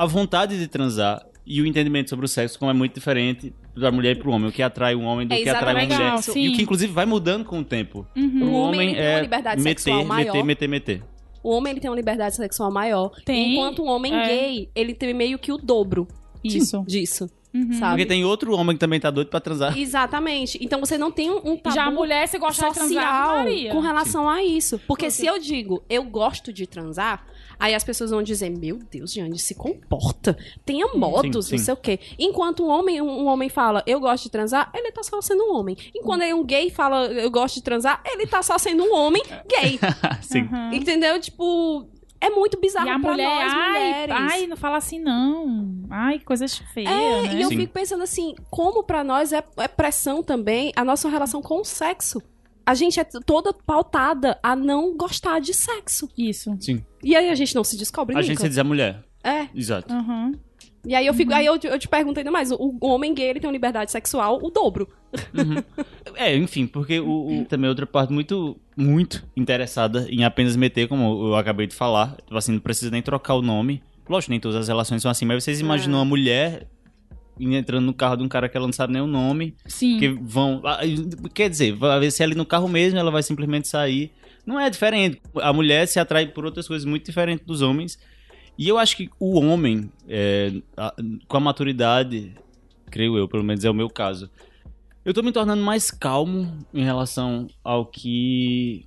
[0.00, 3.92] a vontade de transar e o entendimento sobre o sexo, como é muito diferente da
[3.92, 4.48] mulher e pro homem.
[4.48, 6.18] O que atrai um homem do É que atrai uma exatamente mulher.
[6.20, 6.38] isso.
[6.38, 6.56] E o Sim.
[6.56, 8.06] que, inclusive, vai mudando com o tempo.
[8.16, 8.44] Uhum.
[8.44, 10.26] O homem, ele tem uma liberdade meter, sexual maior.
[10.32, 11.02] meter, meter, meter.
[11.42, 13.10] O homem ele tem uma liberdade sexual maior.
[13.26, 13.52] Tem.
[13.52, 14.26] Enquanto o homem É.
[14.26, 16.08] gay, ele tem meio que o dobro
[16.42, 16.82] Isso.
[16.86, 17.28] disso.
[17.52, 17.72] Uhum.
[17.74, 17.92] Sabe?
[17.92, 19.76] Porque tem outro homem que também tá doido pra transar.
[19.76, 20.56] Exatamente.
[20.62, 23.72] Então você não tem um, um tabu Já a mulher, se gostar de transar, social
[23.74, 24.80] com relação a isso.
[24.86, 27.26] Porque se eu digo, eu gosto de transar,
[27.60, 30.36] aí as pessoas vão dizer, meu Deus, Jane, se comporta.
[30.64, 31.56] Tenha modos, sim.
[31.56, 32.00] não sei o quê.
[32.18, 35.44] Enquanto um homem, um, um homem fala, eu gosto de transar, ele tá só sendo
[35.44, 35.76] um homem.
[35.94, 39.22] Enquanto aí um gay fala, eu gosto de transar, ele tá só sendo um homem
[39.46, 39.78] gay.
[40.22, 40.48] Sim.
[40.50, 40.72] Uhum.
[40.72, 41.20] Entendeu?
[41.20, 41.86] Tipo,
[42.20, 44.16] é muito bizarro E a pra mulher, nós, ai, mulheres.
[44.18, 45.84] ai, não fala assim não.
[45.90, 47.34] Ai, que coisa feia, É, né?
[47.34, 47.56] e eu Sim.
[47.58, 51.64] fico pensando assim, como pra nós é, é pressão também a nossa relação com o
[51.64, 52.22] sexo.
[52.64, 56.08] A gente é toda pautada a não gostar de sexo.
[56.16, 56.56] Isso.
[56.60, 56.84] Sim.
[57.02, 58.26] E aí a gente não se descobre A nunca.
[58.26, 59.02] gente se diz a mulher.
[59.24, 59.48] É.
[59.54, 59.92] Exato.
[59.92, 60.32] Uhum.
[60.86, 63.12] E aí eu fico, aí eu, te- eu te pergunto ainda mais, o, o homem
[63.12, 64.88] gay ele tem uma liberdade sexual o dobro.
[66.14, 71.28] É, enfim, porque o, o- também outra parte muito, muito interessada em apenas meter, como
[71.28, 72.16] eu acabei de falar.
[72.24, 73.82] Tipo assim, não precisa nem trocar o nome.
[74.08, 76.66] Lógico, nem todas as relações são assim, mas vocês imaginam uma mulher
[77.40, 79.98] entrando no carro de um cara que ela não sabe nem o nome, Sim.
[79.98, 80.60] que vão.
[80.64, 80.80] ah,
[81.34, 84.10] Quer dizer, vai ver se é ali no carro mesmo, ela vai simplesmente sair.
[84.46, 85.20] Não é diferente.
[85.36, 87.98] A mulher se atrai por outras coisas muito diferentes dos homens.
[88.58, 90.94] E eu acho que o homem, é, a-
[91.28, 92.34] com a maturidade,
[92.90, 94.30] creio eu, pelo menos é o meu caso,
[95.04, 98.84] eu tô me tornando mais calmo em relação ao que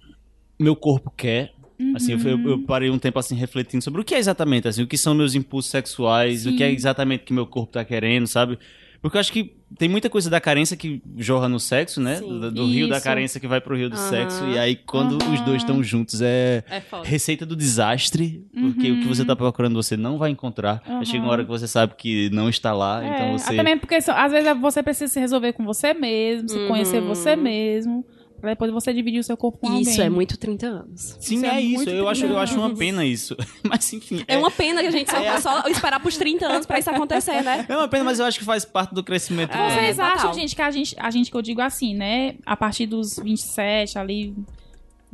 [0.60, 1.53] meu corpo quer.
[1.96, 4.84] Assim, eu, eu- eu parei um tempo assim refletindo sobre o que é exatamente, assim,
[4.84, 6.76] o que são meus impulsos sexuais, o que é Sim.
[6.76, 8.58] exatamente que meu corpo tá querendo, sabe?
[9.02, 12.16] Porque eu acho que tem muita coisa da carência que jorra no sexo, né?
[12.16, 12.40] Sim.
[12.40, 14.08] Do, do rio da carência que vai pro rio do Aham.
[14.10, 14.46] sexo.
[14.48, 15.44] E aí, quando os Aham.
[15.44, 18.46] dois estão juntos, é É receita do desastre.
[18.62, 20.82] Porque o que você tá procurando você não vai encontrar.
[21.04, 23.54] Chega uma hora que você sabe que não está lá, É, então você.
[23.56, 26.68] Até mesmo porque às vezes você precisa se resolver com você mesmo, se Uhum.
[26.70, 28.06] conhecer você mesmo,
[28.44, 30.06] pra depois você dividir o seu corpo com Isso alguém.
[30.06, 31.16] é muito 30 anos.
[31.18, 31.90] Sim, Isso é é, isso.
[31.90, 33.38] Eu acho, eu acho uma pena isso.
[33.64, 34.22] Mas enfim.
[34.28, 37.42] É uma pena que a gente só, só esperar pros 30 anos pra isso acontecer,
[37.42, 37.66] né?
[37.70, 39.56] É uma pena, mas eu acho que faz parte do crescimento.
[39.56, 39.70] É.
[39.70, 40.12] Vocês total.
[40.12, 42.36] acham, gente, que a gente, a gente que eu digo assim, né?
[42.46, 44.36] A partir dos 27, ali,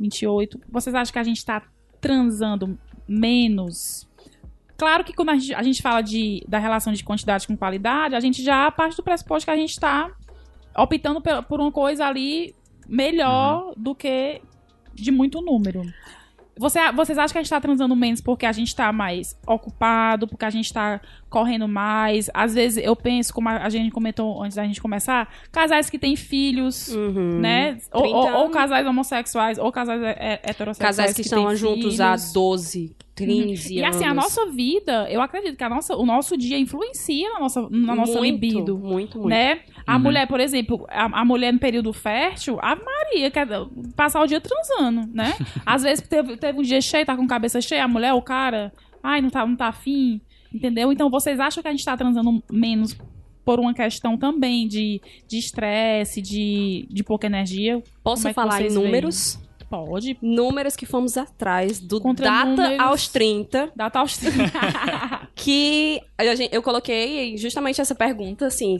[0.00, 1.62] 28, vocês acham que a gente tá
[2.00, 2.76] transando
[3.06, 4.08] menos?
[4.76, 8.16] Claro que quando a gente, a gente fala de, da relação de quantidade com qualidade,
[8.16, 10.10] a gente já parte do pressuposto que a gente tá
[10.76, 12.56] optando por, por uma coisa ali
[12.90, 14.42] melhor do que
[14.92, 15.82] de muito número.
[16.58, 20.26] Você, vocês acham que a gente tá transando menos porque a gente tá mais ocupado,
[20.26, 21.00] porque a gente tá
[21.30, 22.28] correndo mais.
[22.34, 26.16] Às vezes eu penso, como a gente comentou antes da gente começar, casais que têm
[26.16, 27.38] filhos, Uhum.
[27.40, 27.78] né?
[27.92, 30.78] Ou, 30 ou- ou casais homossexuais, ou casais heterossexuais.
[30.78, 32.32] Casais que, estão têm juntos há filhos.
[32.32, 33.96] 12, 15 E anos.
[33.96, 37.68] assim, a nossa vida, eu acredito que a nossa, o nosso dia influencia na nossa,
[37.70, 38.78] na nossa muito, libido.
[38.78, 39.28] Muito, muito.
[39.28, 39.60] Né?
[39.86, 40.02] A Uhum.
[40.02, 43.46] mulher, por exemplo, a, a mulher no período fértil, a Maria quer
[43.94, 45.34] passar o dia transando, né?
[45.66, 48.72] Às vezes teve, teve um dia cheio, tá com cabeça cheia, a mulher, o cara,
[49.02, 50.20] ai, não tá, não tá afim,
[50.52, 50.92] entendeu?
[50.92, 52.96] Então vocês acham que a gente tá transando menos
[53.44, 57.82] por uma questão também de de estresse, de, de pouca energia?
[58.02, 58.84] Posso é que falar em vocês veem?
[58.86, 59.38] números?
[59.68, 60.18] Pode.
[60.20, 62.80] Números que fomos atrás do Contra data números.
[62.80, 64.04] aos 30, Dá tal
[65.34, 68.76] que a gente- eu coloquei justamente essa pergunta, assim,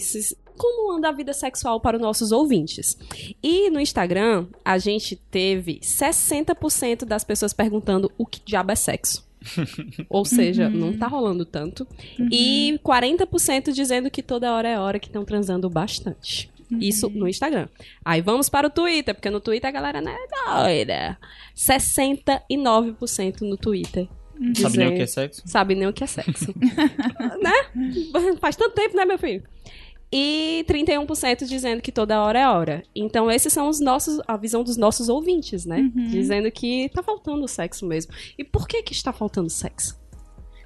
[0.56, 2.98] como anda a vida sexual para os nossos ouvintes?
[3.42, 9.24] E no Instagram, a gente teve 60% das pessoas perguntando o que diabo é sexo.
[10.08, 10.76] Ou seja, Uhum.
[10.76, 11.86] não tá rolando tanto.
[12.30, 16.50] E 40% dizendo que toda hora é hora que estão transando bastante.
[16.80, 17.66] Isso no Instagram.
[18.04, 20.18] Aí vamos para o Twitter, porque no Twitter a galera não é
[20.86, 21.18] doida.
[21.56, 24.06] 69% no Twitter.
[24.56, 25.42] Sabe nem o que é sexo?
[25.44, 26.54] Sabe nem o que é sexo.
[27.42, 28.36] né?
[28.40, 29.42] Faz tanto tempo, né, meu filho?
[30.12, 32.82] E 31% dizendo que toda hora é hora.
[32.94, 35.88] Então, esses são os nossos, a visão dos nossos ouvintes, né?
[36.10, 38.12] Dizendo que tá faltando sexo mesmo.
[38.36, 39.98] E por que que está faltando sexo?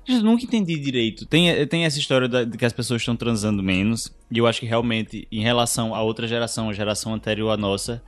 [0.09, 1.27] Eu nunca entendi direito.
[1.27, 4.11] Tem, tem essa história da- de que as pessoas estão transando menos.
[4.31, 8.03] E eu acho que realmente, em relação a outra geração, a geração anterior à nossa,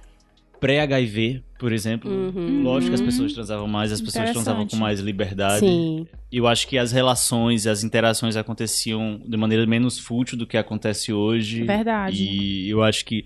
[0.60, 2.62] pré-HIV, por exemplo, Uhum.
[2.62, 5.60] lógico que as pessoas transavam mais, as pessoas transavam com mais liberdade.
[5.60, 6.06] Sim.
[6.30, 11.12] Eu acho que as relações, as interações aconteciam de maneira menos fútil do que acontece
[11.12, 11.62] hoje.
[11.64, 12.22] Verdade.
[12.22, 13.24] E eu acho que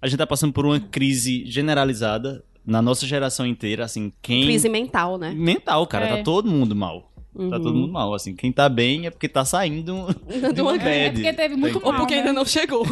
[0.00, 4.44] a gente tá passando por uma crise generalizada na nossa geração inteira, assim, quem...
[4.44, 5.32] Crise mental, né?
[5.34, 6.16] Mental, cara, É.
[6.18, 7.09] tá todo mundo mal.
[7.32, 7.50] Tá Uhum.
[7.50, 8.34] todo mundo mal, assim.
[8.34, 9.82] Quem tá bem é porque tá saindo
[10.52, 10.88] de uma É, bad.
[10.90, 12.20] É porque teve muito Ou mal, porque né?
[12.22, 12.84] ainda não chegou.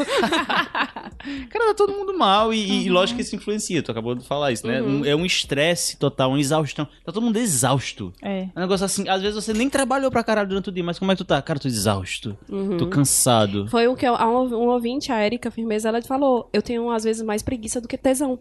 [1.51, 3.83] Cara, tá todo mundo mal e, e lógico que isso influencia.
[3.83, 4.81] Tu acabou de falar isso, né?
[4.81, 5.01] Uhum.
[5.01, 6.87] Um- É um estresse total, uma exaustão.
[7.05, 8.13] Tá todo mundo exausto.
[8.23, 8.43] É.
[8.43, 10.99] É um negócio assim, às vezes você nem trabalhou pra caralho durante o dia, mas
[10.99, 11.41] como é que tu tá?
[11.43, 12.37] Cara, tô exausto.
[12.49, 12.77] Uhum.
[12.77, 13.67] Tô cansado.
[13.69, 17.05] Foi o que eu, um um ouvinte, a Erika Firmeza, ela falou: eu tenho às
[17.05, 18.39] vezes mais preguiça do que tesão.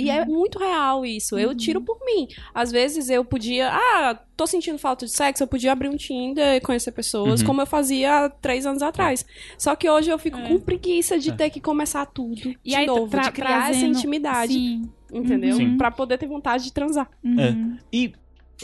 [0.00, 1.38] E é muito real isso.
[1.38, 2.26] Eu tiro por mim.
[2.54, 3.68] Às vezes eu podia.
[3.72, 7.46] Ah, tô sentindo falta de sexo, eu podia abrir um Tinder e conhecer pessoas, Uhum.
[7.46, 9.24] como eu fazia há três anos atrás.
[9.58, 10.48] Só que hoje eu fico É.
[10.48, 13.70] com preguiça de ter que começar tudo E de aí, novo, tra- de criar essa
[13.80, 14.52] trazendo- intimidade.
[14.54, 14.82] Sim.
[15.12, 15.56] Entendeu?
[15.56, 15.76] Sim.
[15.76, 17.10] Pra poder ter vontade de transar.
[17.24, 17.76] Uhum.
[17.92, 18.12] E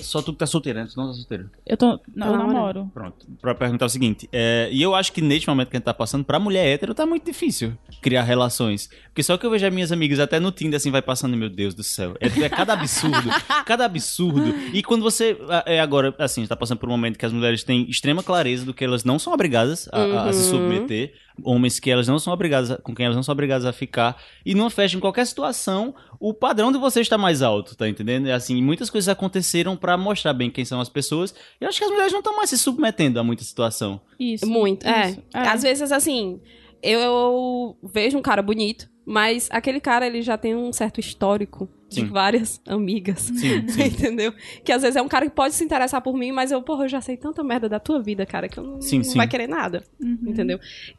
[0.03, 0.87] só tu que tá solteiro, né?
[0.93, 1.51] Tu não tá solteiro.
[1.67, 2.01] Eu tô.
[2.15, 2.91] Não, eu namoro.
[2.93, 3.27] Pronto.
[3.41, 5.95] Pra perguntar o seguinte, é, e eu acho que neste momento que a gente tá
[5.95, 7.73] passando, pra mulher hétero tá muito difícil
[8.03, 8.89] criar relações.
[9.09, 11.49] Porque só que eu vejo as minhas amigas até no Tinder assim, vai passando, meu
[11.49, 12.15] Deus do céu.
[12.21, 13.31] É, é cada absurdo,
[13.65, 14.55] cada absurdo.
[14.73, 17.33] E quando você, é agora, assim, a gente tá passando por um momento que as
[17.33, 20.51] mulheres têm extrema clareza do que elas não são obrigadas a, a- a se Uhum.
[20.69, 21.13] submeter.
[21.43, 24.17] Homens que elas não são obrigadas, a- com quem elas não são obrigadas a ficar.
[24.45, 28.27] E numa festa, em qualquer situação, o padrão de você está mais alto, tá entendendo?
[28.29, 31.35] É assim, muitas coisas aconteceram pra mostrar bem quem são as pessoas.
[31.61, 34.01] E eu acho que as mulheres não estão mais se submetendo a muita situação.
[34.19, 34.47] Isso.
[34.47, 35.11] Muito, é.
[35.11, 35.23] Isso.
[35.35, 36.41] Às vezes, assim,
[36.83, 42.01] eu vejo um cara bonito, mas aquele cara, ele já tem um certo histórico de
[42.01, 42.07] Sim.
[42.07, 43.21] várias amigas.
[43.21, 43.83] Sim, sim.
[43.87, 44.35] Entendeu?
[44.65, 46.85] Que às vezes é um cara que pode se interessar por mim, mas eu, porra,
[46.85, 49.17] eu já sei tanta merda da tua vida, cara, que eu não, Sim, não sim.
[49.17, 49.85] vai querer nada.
[50.01, 50.19] Uhum.
[50.27, 50.59] Entendeu?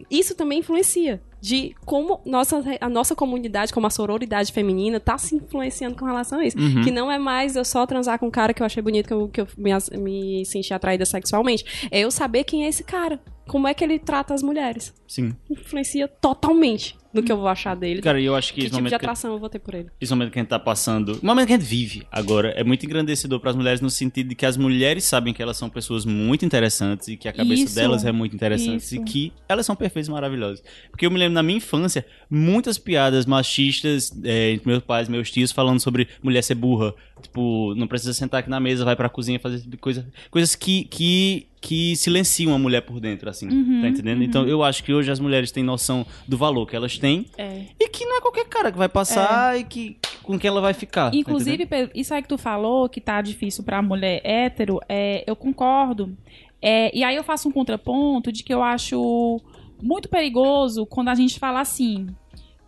[0.10, 5.36] Isso também influencia de como nossa, a nossa comunidade, como a sororidade feminina, tá se
[5.36, 6.58] influenciando com relação a isso.
[6.58, 6.84] Uhum.
[6.84, 9.14] Que não é mais eu só transar com um cara que eu achei bonito, que
[9.14, 11.90] eu, que eu me, me senti atraída sexualmente.
[11.92, 13.20] É eu saber quem é esse cara.
[13.48, 14.94] Como é que ele trata as mulheres.
[15.08, 15.36] Sim.
[15.50, 18.02] Influencia totalmente no que eu vou achar dele.
[18.02, 19.90] Cara, eu acho que, que tipo de momento que, atração eu vou ter por ele.
[20.00, 22.64] esse momento que a gente tá passando, o momento que a gente vive agora, é
[22.64, 26.06] muito engrandecedor pras mulheres no sentido de que as mulheres sabem que elas são pessoas
[26.06, 27.76] muito interessantes e que a cabeça Isso.
[27.76, 28.96] delas é muito interessante Isso.
[28.96, 30.64] e que elas são perfeitas e maravilhosas.
[30.92, 35.32] Porque eu me lembro na minha infância, muitas piadas machistas é, entre meus pais, meus
[35.32, 36.94] tios, falando sobre mulher ser burra.
[37.22, 40.06] Tipo, não precisa sentar aqui na mesa, vai pra cozinha fazer tipo coisa.
[40.30, 43.48] Coisas que, que, que silenciam a mulher por dentro, assim.
[43.50, 44.24] Uhum, tá entendendo?
[44.24, 47.64] Então eu acho que hoje as mulheres têm noção do valor que elas têm É.
[47.80, 50.74] e que não é qualquer cara que vai passar e que com quem ela vai
[50.74, 51.12] ficar.
[51.12, 51.66] tá Inclusive?
[51.66, 56.16] Pedro, isso aí que tu falou, que tá difícil pra mulher hétero, é, eu concordo.
[56.62, 59.40] É, e aí eu faço um contraponto de que eu acho
[59.82, 62.08] muito perigoso quando a gente fala assim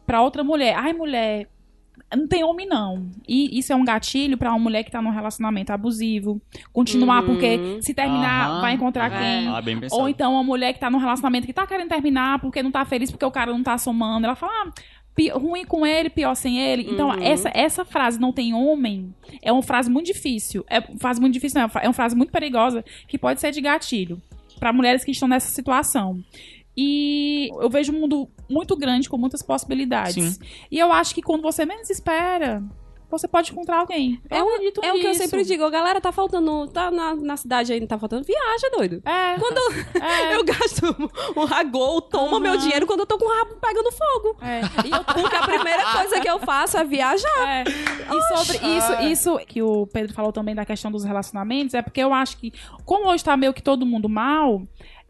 [0.05, 1.47] pra outra mulher, ai mulher,
[2.15, 3.09] não tem homem não.
[3.27, 6.41] E isso é um gatilho pra uma mulher que tá num relacionamento abusivo.
[6.73, 7.27] Continuar, Uhum.
[7.27, 8.61] porque se terminar, Aham.
[8.61, 9.19] vai encontrar É.
[9.19, 9.47] quem.
[9.47, 9.61] Ah.
[9.91, 12.83] Ou então uma mulher que tá num relacionamento que tá querendo terminar porque não tá
[12.85, 14.25] feliz porque o cara não tá somando.
[14.25, 14.71] Ela fala, ah,
[15.37, 16.87] ruim com ele, pior sem ele.
[16.89, 17.21] Então, Uhum.
[17.21, 20.63] essa, essa frase não tem homem é uma frase muito difícil.
[20.69, 21.69] É uma frase muito difícil, não.
[21.81, 24.21] É uma É frase muito perigosa que pode ser de gatilho.
[24.59, 26.21] para mulheres que estão nessa situação.
[26.75, 30.35] E eu vejo um mundo muito grande com muitas possibilidades.
[30.35, 30.39] Sim.
[30.71, 32.63] E eu acho que quando você menos espera,
[33.11, 34.21] você pode encontrar alguém.
[34.29, 37.15] Eu É, acredito é o que eu sempre digo, "Ô, galera, tá faltando, tá na,
[37.15, 39.01] na cidade não tá faltando, viaja, doido.
[39.03, 39.35] É.
[39.39, 39.57] Quando
[40.03, 40.35] É.
[40.37, 40.95] eu gasto
[41.35, 42.39] um ragol, toma Aham.
[42.39, 44.37] meu dinheiro quando eu tô com o rabo pegando fogo.
[44.41, 44.61] É.
[44.87, 47.47] E eu Porque a primeira coisa que eu faço é viajar.
[47.47, 47.63] É.
[47.63, 52.01] E sobre isso, isso que o Pedro falou também da questão dos relacionamentos, é porque
[52.01, 52.53] eu acho que,
[52.85, 54.61] como hoje tá meio que todo mundo mal,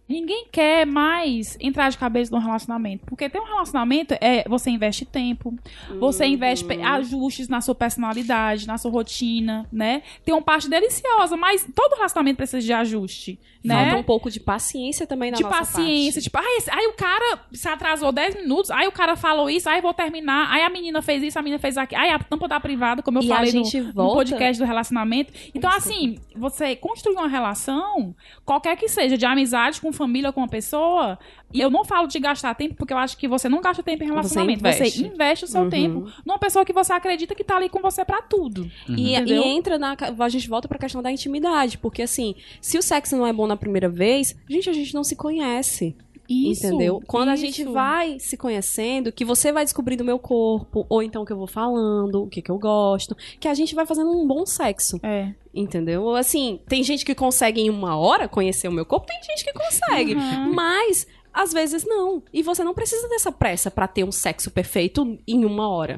[0.10, 3.06] ninguém quer mais entrar de cabeça num relacionamento.
[3.06, 5.54] Porque ter um relacionamento é você investe tempo,
[6.00, 10.02] você investe ajustes na sua personalidade, na sua rotina, né?
[10.26, 13.76] Tem uma parte deliciosa, mas todo relacionamento precisa de ajuste, né?
[13.86, 16.24] Falta um pouco de paciência também na de nossa paciência, parte.
[16.24, 19.70] tipo, ai, esse- aí o cara se atrasou 10 minutos, aí o cara falou isso,
[19.70, 22.48] aí vou terminar, aí a menina fez isso, a menina fez aquilo, aí a tampa
[22.48, 25.32] da privada, como eu E falei no, gente no podcast do relacionamento.
[25.54, 30.48] Então, assim, você construir uma relação, qualquer que seja, de amizade com família, com uma
[30.48, 31.20] pessoa,
[31.54, 34.04] e eu não falo de gastar tempo, porque eu acho que você não gasta tempo
[34.04, 34.60] em relacionamento.
[34.62, 35.46] Você investe, investe.
[35.46, 35.70] o seu Uhum.
[35.70, 38.70] tempo numa pessoa que você acredita que tá ali com você pra tudo.
[38.88, 39.44] E, Entendeu?
[39.44, 39.96] e entra na.
[40.20, 41.78] A gente volta pra questão da intimidade.
[41.78, 45.04] Porque, assim, se o sexo não é bom na primeira vez, gente, a gente não
[45.04, 45.96] se conhece.
[46.30, 47.02] Isso, entendeu?
[47.08, 47.72] Quando a gente isso.
[47.74, 51.48] vai se conhecendo, que você vai descobrindo o meu corpo, ou então que eu vou
[51.48, 55.00] falando, o que, que eu gosto, que a gente vai fazendo um bom sexo.
[55.02, 55.34] É.
[55.54, 56.16] Entendeu?
[56.16, 59.54] Assim, tem gente que consegue em uma hora conhecer o meu corpo, tem gente que
[59.54, 60.14] consegue.
[60.16, 60.54] Uhum.
[60.54, 61.08] Mas.
[61.32, 62.24] Às vezes não.
[62.34, 65.96] E você não precisa dessa pressa pra ter um sexo perfeito em uma hora.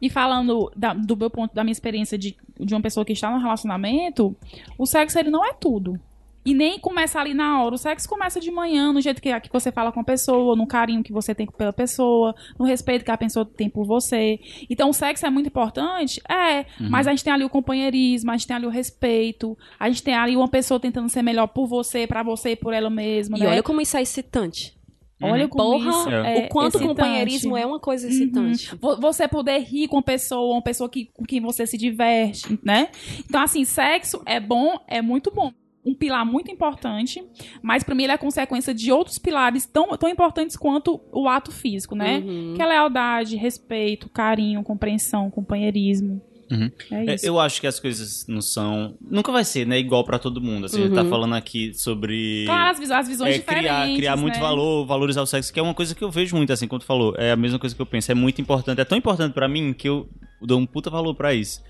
[0.00, 3.30] E falando da- do meu ponto, da minha experiência de, de uma pessoa que está
[3.30, 4.34] no relacionamento,
[4.78, 6.00] o sexo ele não é tudo.
[6.44, 7.74] E nem começa ali na hora.
[7.74, 10.66] O sexo começa de manhã, no jeito que, que você fala com a pessoa, no
[10.66, 14.38] carinho que você tem pela pessoa, no respeito que a pessoa tem por você.
[14.70, 16.20] Então, o sexo é muito importante?
[16.30, 16.64] É.
[16.80, 20.02] Mas a gente tem ali o companheirismo, a gente tem ali o respeito, a gente
[20.02, 23.36] tem ali uma pessoa tentando ser melhor por você, pra você e por ela mesma.
[23.36, 23.46] E né?
[23.48, 24.74] olha como isso é excitante.
[25.22, 26.38] Olha como Porra, isso É.
[26.42, 26.88] é o quanto o excitante.
[26.88, 28.74] companheirismo é uma coisa excitante.
[28.80, 32.58] Vo- Você poder rir com a pessoa, uma pessoa que, com quem você se diverte,
[32.64, 32.88] né?
[33.28, 35.52] Então, assim, sexo é bom, é muito bom.
[35.84, 37.24] Um pilar muito importante,
[37.62, 41.50] mas pra mim ele é consequência de outros pilares tão, tão importantes quanto o ato
[41.50, 42.18] físico, né?
[42.18, 42.52] Uhum.
[42.54, 46.20] Que é lealdade, respeito, carinho, compreensão, companheirismo.
[46.50, 46.70] Uhum.
[46.90, 47.24] É É, isso.
[47.26, 48.94] eu acho que as coisas não são.
[49.00, 49.78] Nunca vai ser, né?
[49.78, 50.66] Igual pra todo mundo.
[50.66, 51.08] Assim, a gente tá Uhum.
[51.08, 52.42] falando aqui sobre.
[52.44, 53.96] Claro, as, vis- as visões é, criar, diferentes.
[53.96, 54.40] criar muito né?
[54.40, 56.86] valor, valorizar o sexo, que é uma coisa que eu vejo muito, assim, quando tu
[56.86, 57.14] falou.
[57.16, 58.10] É a mesma coisa que eu penso.
[58.10, 58.80] É muito importante.
[58.80, 60.08] É tão importante pra mim que eu
[60.42, 61.62] dou um puta valor pra isso.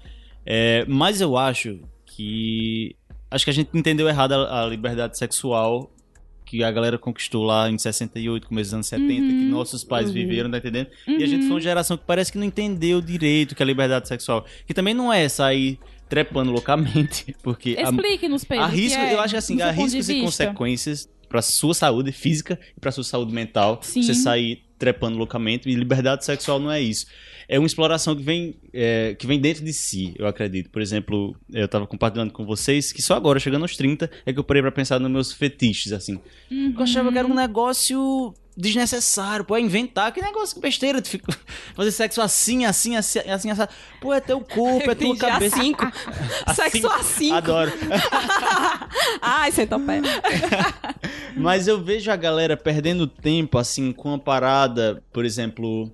[0.46, 2.96] É, mas eu acho que.
[3.30, 5.90] Acho que a gente entendeu errado a, a liberdade sexual
[6.44, 9.48] que a galera conquistou lá em 68, começo dos anos 70, que Uhum.
[9.50, 10.14] nossos pais Uhum.
[10.14, 10.88] viveram, tá entendendo?
[11.06, 11.46] E a gente Uhum.
[11.48, 14.44] foi uma geração que parece que não entendeu direito que é a liberdade sexual.
[14.66, 15.78] Que também não é sair
[16.08, 18.64] trepando loucamente, porque Explique-nos, Pedro.
[18.64, 22.10] há que risco, é, eu acho que assim, há riscos e consequências pra sua saúde
[22.10, 23.78] física e pra sua saúde mental.
[23.82, 24.02] Sim.
[24.02, 27.06] Você sair trepando loucamente e liberdade sexual não é isso.
[27.52, 30.70] É uma exploração que vem, é, que vem dentro de si, eu acredito.
[30.70, 34.38] Por exemplo, eu tava compartilhando com vocês que só agora, chegando aos 30, é que
[34.38, 36.20] eu parei pra pensar nos meus fetiches, assim.
[36.48, 36.72] Uhum.
[36.76, 41.08] Eu achava que era um negócio desnecessário, pô, é inventar, que negócio que besteira, tu
[41.08, 41.36] fica,
[41.74, 43.62] fazer sexo assim, assim, assim, assim, assim.
[44.00, 45.56] Pô, é teu corpo, é tua cabeça.
[45.56, 45.92] a cinco.
[46.54, 47.34] Sexo a cinco.
[47.34, 47.72] Adoro.
[49.20, 50.00] Ai, centopé.
[51.36, 55.90] Mas eu vejo a galera perdendo tempo, assim, com uma parada, por exemplo,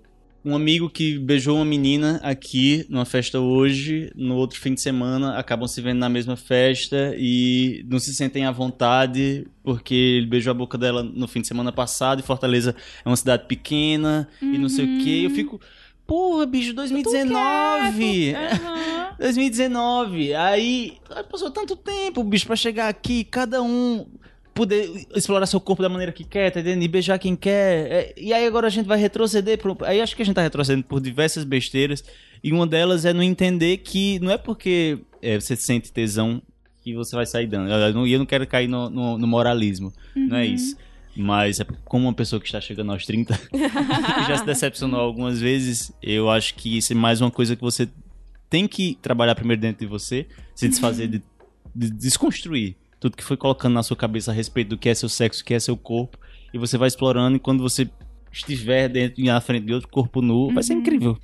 [0.46, 5.36] um amigo que beijou uma menina aqui numa festa hoje, no outro fim de semana,
[5.36, 10.52] acabam se vendo na mesma festa e não se sentem à vontade porque ele beijou
[10.52, 14.56] a boca dela no fim de semana passado e Fortaleza é uma cidade pequena e
[14.56, 15.24] não sei o que.
[15.24, 15.60] Eu fico,
[16.06, 18.34] porra, bicho, 2019!
[18.38, 19.16] Aham.
[19.18, 20.32] 2019.
[20.32, 20.96] Aí
[21.28, 24.06] passou tanto tempo, bicho, pra chegar aqui, cada um
[24.56, 26.82] poder explorar seu corpo da maneira que quer, tá entendendo?
[26.82, 27.92] E beijar quem quer.
[27.92, 29.58] É, e aí agora a gente vai retroceder.
[29.58, 29.76] Pro...
[29.82, 32.02] Aí acho que a gente tá retrocedendo por diversas besteiras.
[32.42, 36.42] E uma delas é não entender que não é porque é, você sente tesão
[36.82, 37.70] que você vai sair dando.
[37.70, 39.92] Eu não, e eu não quero cair no, no- no moralismo.
[40.14, 40.76] Não é isso.
[41.14, 45.40] Mas é como uma pessoa que está chegando aos 30 e já se decepcionou algumas
[45.40, 47.88] vezes, eu acho que isso é mais uma coisa que você
[48.50, 51.22] tem que trabalhar primeiro dentro de você, se desfazer de,
[51.74, 55.08] de desconstruir tudo que foi colocando na sua cabeça a respeito do que é seu
[55.08, 56.18] sexo, o que é seu corpo,
[56.52, 57.88] e você vai explorando e quando você
[58.32, 61.16] estiver dentro e na frente de outro corpo nu, vai ser incrível.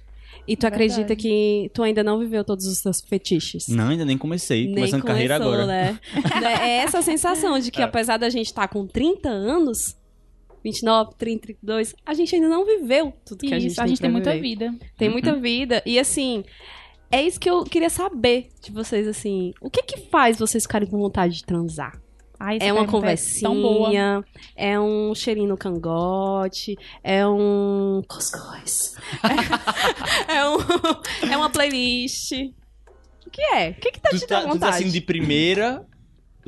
[0.49, 1.23] E tu acredita Verdade.
[1.23, 3.69] que tu ainda não viveu todos os teus fetiches?
[3.69, 5.67] Não, ainda nem comecei, Nem começando carreira começou, agora.
[5.67, 6.01] Né?
[6.61, 7.85] é essa a sensação de que É.
[7.85, 9.97] apesar da gente estar com 30 anos,
[10.65, 13.87] 29, 30, 32, a gente ainda não viveu tudo que a gente Isso, tem a
[13.87, 14.75] gente tem muita vida.
[14.99, 15.13] Tem Uhum.
[15.15, 15.81] muita vida.
[15.87, 16.45] E assim,
[17.13, 19.53] é isso que eu queria saber de vocês, assim.
[19.61, 22.01] O que que faz vocês ficarem com vontade de transar?
[22.41, 22.91] Ai, É uma boa.
[22.91, 24.25] conversinha,
[24.57, 28.97] é um cheirinho no cangote, é um cuscuz.
[30.27, 32.33] é, um, é uma playlist.
[33.25, 33.71] O que é?
[33.71, 34.83] O que, que tá Tu te tá, dando tu tá vontade?
[34.83, 35.87] assim de primeira,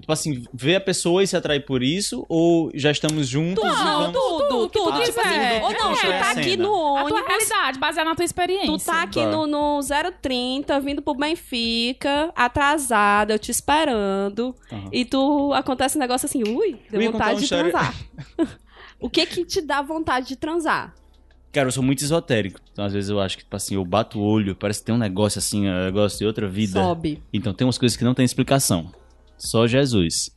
[0.01, 3.67] tipo assim, ver a pessoa e se atrair por isso, ou já estamos juntos e
[3.67, 4.13] Não, vamos...
[4.13, 4.69] tudo, tudo.
[4.69, 5.21] tu Tipo quiser.
[5.57, 6.19] assim, ou não, tu É.
[6.19, 7.29] tá aqui no A tua ônibus.
[7.29, 8.67] realidade, baseada na tua experiência.
[8.79, 9.31] Tu tá aqui Tá.
[9.31, 9.81] no, no
[10.21, 14.55] 030, vindo pro Benfica, atrasada, eu te esperando.
[14.73, 14.89] Aham.
[14.93, 17.95] E tu acontece um negócio assim, ui, deu vontade uma de transar.
[19.01, 20.95] o que que te dá vontade de transar?
[21.53, 22.59] Cara, eu sou muito esotérico.
[22.73, 24.95] Então, às vezes eu acho que, tipo assim, eu bato o olho, parece que tem
[24.95, 26.83] um negócio assim, um negócio de outra vida.
[26.83, 27.23] Sobe.
[27.33, 28.91] Então tem umas coisas que não tem explicação.
[29.37, 30.31] Só Jesus.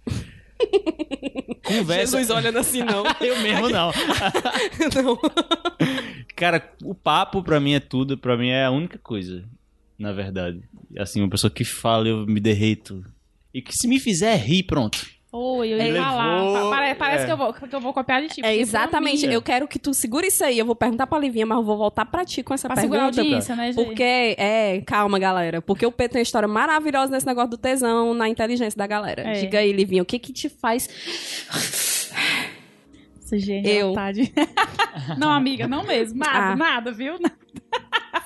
[1.63, 2.33] Conversa.
[2.33, 3.03] olhando assim, não.
[3.19, 3.91] Eu mesmo não.
[4.95, 5.19] não.
[6.35, 9.43] Cara, o papo pra mim é tudo, pra mim é a única coisa,
[9.99, 10.61] na verdade.
[10.97, 13.03] Assim, uma pessoa que fala, eu me derreto.
[13.53, 15.05] E que se me fizer rir, pronto.
[15.29, 16.41] Oi, eu ia falar.
[16.41, 17.25] levou- pare- parece é.
[17.25, 18.41] que, eu vou, que eu vou copiar de ti.
[18.45, 19.25] É exatamente.
[19.25, 20.57] Eu quero que tu segure isso aí.
[20.57, 23.01] Eu vou perguntar pra Livinha, mas eu vou voltar pra ti com essa Pra segurar
[23.01, 23.21] a pergunta.
[23.21, 23.83] audiência, né, gente?
[23.85, 25.61] Porque, é, calma, galera.
[25.61, 29.21] Porque o Pedro tem uma história maravilhosa nesse negócio do tesão na inteligência da galera.
[29.23, 29.33] É.
[29.41, 30.87] Diga aí, Livinha, o que que te faz.
[33.21, 33.39] Essa Eu.
[33.39, 34.33] genialidade.
[35.17, 36.19] não, amiga, não mesmo.
[36.19, 36.55] Nada, Ah.
[36.55, 37.15] nada, viu?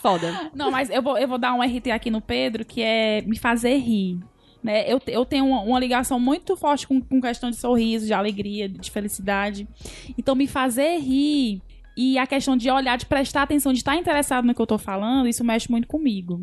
[0.04, 0.52] Foda.
[0.54, 3.38] Não, mas eu vou, eu vou dar um RT aqui no Pedro, que é me
[3.40, 4.20] fazer rir.
[4.64, 4.92] Né?
[4.92, 8.70] Eu, eu tenho uma, uma ligação muito forte com, com questão de sorriso, de alegria,
[8.70, 9.68] de felicidade.
[10.18, 11.62] Então, me fazer rir
[11.98, 14.78] e a questão de olhar, de prestar atenção, de estar interessado no que eu tô
[14.78, 16.40] falando, isso mexe muito comigo.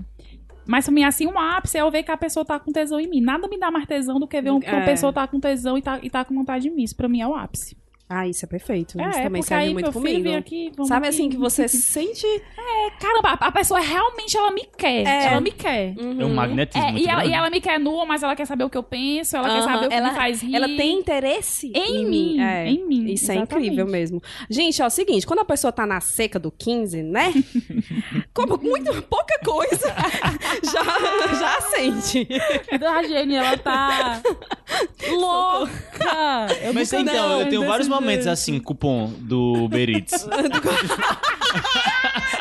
[0.66, 3.00] Mas pra mim, assim, um ápice é eu ver que a pessoa tá com tesão
[3.00, 3.20] em mim.
[3.22, 4.84] Nada me dá mais tesão do que ver que uma É.
[4.84, 6.82] pessoa tá com tesão e tá, e tá com vontade de mim.
[6.82, 7.74] Isso pra mim é o ápice.
[8.08, 8.98] Ah, isso é perfeito.
[8.98, 10.22] isso é, também porque serve aí muito meu filho comigo.
[10.24, 11.14] vem aqui, vamos Sabe aqui.
[11.16, 12.26] assim que você se sente.
[13.00, 15.06] Caramba, a a pessoa realmente, ela me quer.
[15.06, 15.24] É.
[15.26, 15.94] Ela me quer.
[15.98, 18.64] É um magnetismo É, e, ela, e ela me quer nua, mas ela quer saber
[18.64, 20.54] o que eu penso, ela quer Aham, saber o que ela- me faz rir.
[20.56, 22.68] Ela tem interesse Em mim, É.
[22.68, 23.66] em mim, Isso é exatamente.
[23.66, 24.22] incrível mesmo.
[24.48, 27.32] Gente, ó, é o seguinte, quando a pessoa tá na seca do 15, né?
[28.34, 29.94] Como muito pouca coisa,
[30.64, 32.28] já, já sente.
[32.86, 34.22] A Jenny, ela tá
[35.10, 36.46] louca.
[36.62, 40.26] Eu Mas então, eu não, tenho vários momentos assim, cupom do Uber Eats.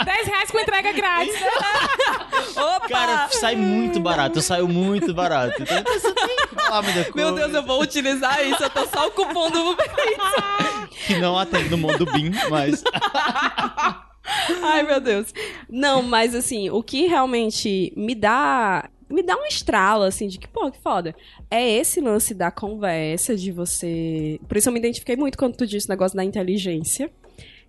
[0.04, 1.36] 10 reais com entrega grátis.
[2.56, 2.88] Opa!
[2.88, 5.62] Cara, sai muito barato, eu saio muito barato.
[5.62, 7.16] Então, você tem que falar muita coisa.
[7.16, 8.64] Meu Deus, eu vou utilizar isso.
[8.64, 10.88] Eu tô só o cupom do Uber Eats.
[11.08, 12.84] Que não atende no mundo BIM, mas...
[14.62, 15.34] Ai, meu Deus.
[15.70, 18.90] Não, mas assim, o que realmente me dá.
[19.10, 21.16] Me dá um estralo, assim, de que, pô, que foda.
[21.50, 24.40] É esse lance da conversa, de você.
[24.48, 27.10] Por isso eu me identifiquei muito quando tu disse o negócio da inteligência.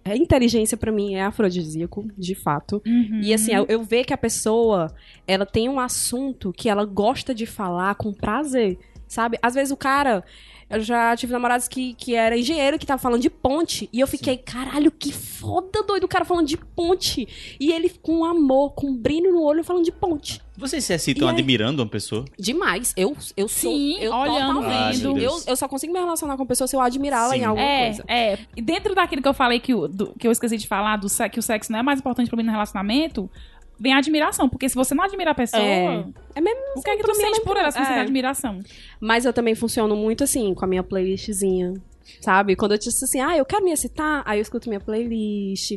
[0.04, 2.82] A inteligência, pra mim, é afrodisíaco, de fato.
[2.86, 3.20] Uhum.
[3.22, 4.92] E assim, eu, eu ver que a pessoa,
[5.26, 9.38] ela tem um assunto que ela gosta de falar com prazer, sabe?
[9.42, 10.24] Às vezes o cara,
[10.70, 14.06] eu já tive namorados que, que era engenheiro que tava falando de ponte, e eu
[14.06, 17.26] fiquei, caralho, que foda, doido, o cara falando de ponte.
[17.58, 20.40] E ele com amor, com um brilho no olho falando de ponte.
[20.56, 21.34] Vocês se excitam aí?
[21.34, 22.24] admirando uma pessoa?
[22.38, 22.92] Demais.
[22.96, 23.70] Eu, eu sou.
[23.72, 24.96] Sim, eu olhando, totalmente.
[24.98, 25.18] vendo.
[25.18, 27.40] Eu, eu só consigo me relacionar com a pessoa se eu admirá-la Sim.
[27.40, 28.04] em alguma É, coisa.
[28.08, 28.38] é.
[28.56, 31.06] E dentro daquilo que eu falei que, o- do- que eu esqueci de falar, do
[31.30, 33.30] que o sexo não é mais importante pra mim no relacionamento,
[33.78, 34.48] vem a admiração.
[34.48, 36.04] Porque se você não admira a pessoa, É.
[36.34, 36.60] É mesmo.
[36.76, 37.94] o que é que tu é sente por ela se você é.
[37.94, 38.60] tem admiração?
[39.00, 41.74] Mas eu também funciono muito assim, com a minha playlistzinha.
[42.20, 42.56] Sabe?
[42.56, 45.72] Quando eu disse assim, ah, eu quero me excitar, aí eu escuto minha playlist.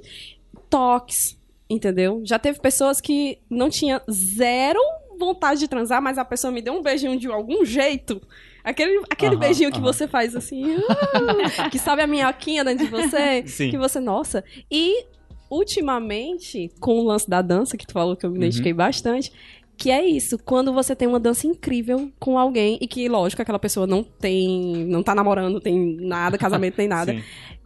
[0.69, 1.37] Toques,
[1.69, 2.21] entendeu?
[2.25, 4.79] Já teve pessoas que não tinha zero
[5.19, 8.21] vontade de transar, mas a pessoa me deu um beijinho de algum jeito.
[8.63, 9.85] Aquele, aquele Aham, beijinho que aham.
[9.85, 13.69] você faz assim, uh, que sabe a minhoquinha dentro de você, Sim.
[13.71, 14.43] que você, nossa.
[14.69, 15.05] E
[15.51, 18.43] ultimamente, com o lance da dança, que tu falou que eu me Uhum.
[18.43, 19.31] identifiquei bastante,
[19.77, 23.59] que é isso, quando você tem uma dança incrível com alguém e que, lógico, aquela
[23.59, 27.13] pessoa não tem, não tá namorando, tem nada, casamento, nem nada.
[27.13, 27.23] Sim.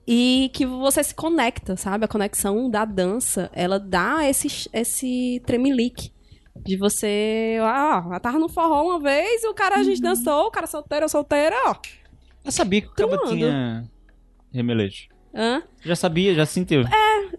[0.07, 2.05] E que você se conecta, sabe?
[2.05, 6.13] A conexão da dança, ela dá esse, esse tremelique.
[6.57, 7.57] De você.
[7.61, 11.09] Ah, eu tava no forró uma vez, o cara a gente dançou, o cara solteiro
[11.09, 11.75] solteira, ó.
[12.45, 13.83] Eu sabia que o tinha
[14.53, 15.09] remeleixo.
[15.33, 15.61] Hã?
[15.83, 16.83] Já sabia, já sentiu.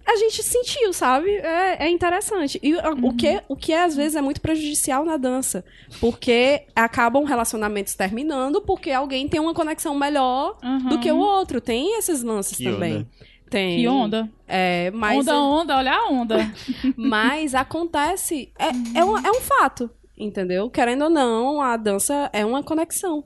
[0.06, 1.30] A gente sentiu, sabe?
[1.30, 2.60] É, é interessante.
[2.62, 5.64] E a- o, que, o que às vezes é muito prejudicial na dança.
[6.00, 10.56] Porque acabam relacionamentos terminando porque alguém tem uma conexão melhor
[10.88, 11.60] do que o outro.
[11.60, 12.94] Tem esses lances Que também.
[12.98, 13.08] onda.
[13.50, 13.78] Tem.
[13.78, 14.30] Que onda.
[14.46, 16.36] É, mas, onda, onda, olha a onda.
[16.96, 18.52] mas acontece.
[18.58, 20.70] É, é, um, é um fato, entendeu?
[20.70, 23.24] Querendo ou não, a dança é uma conexão.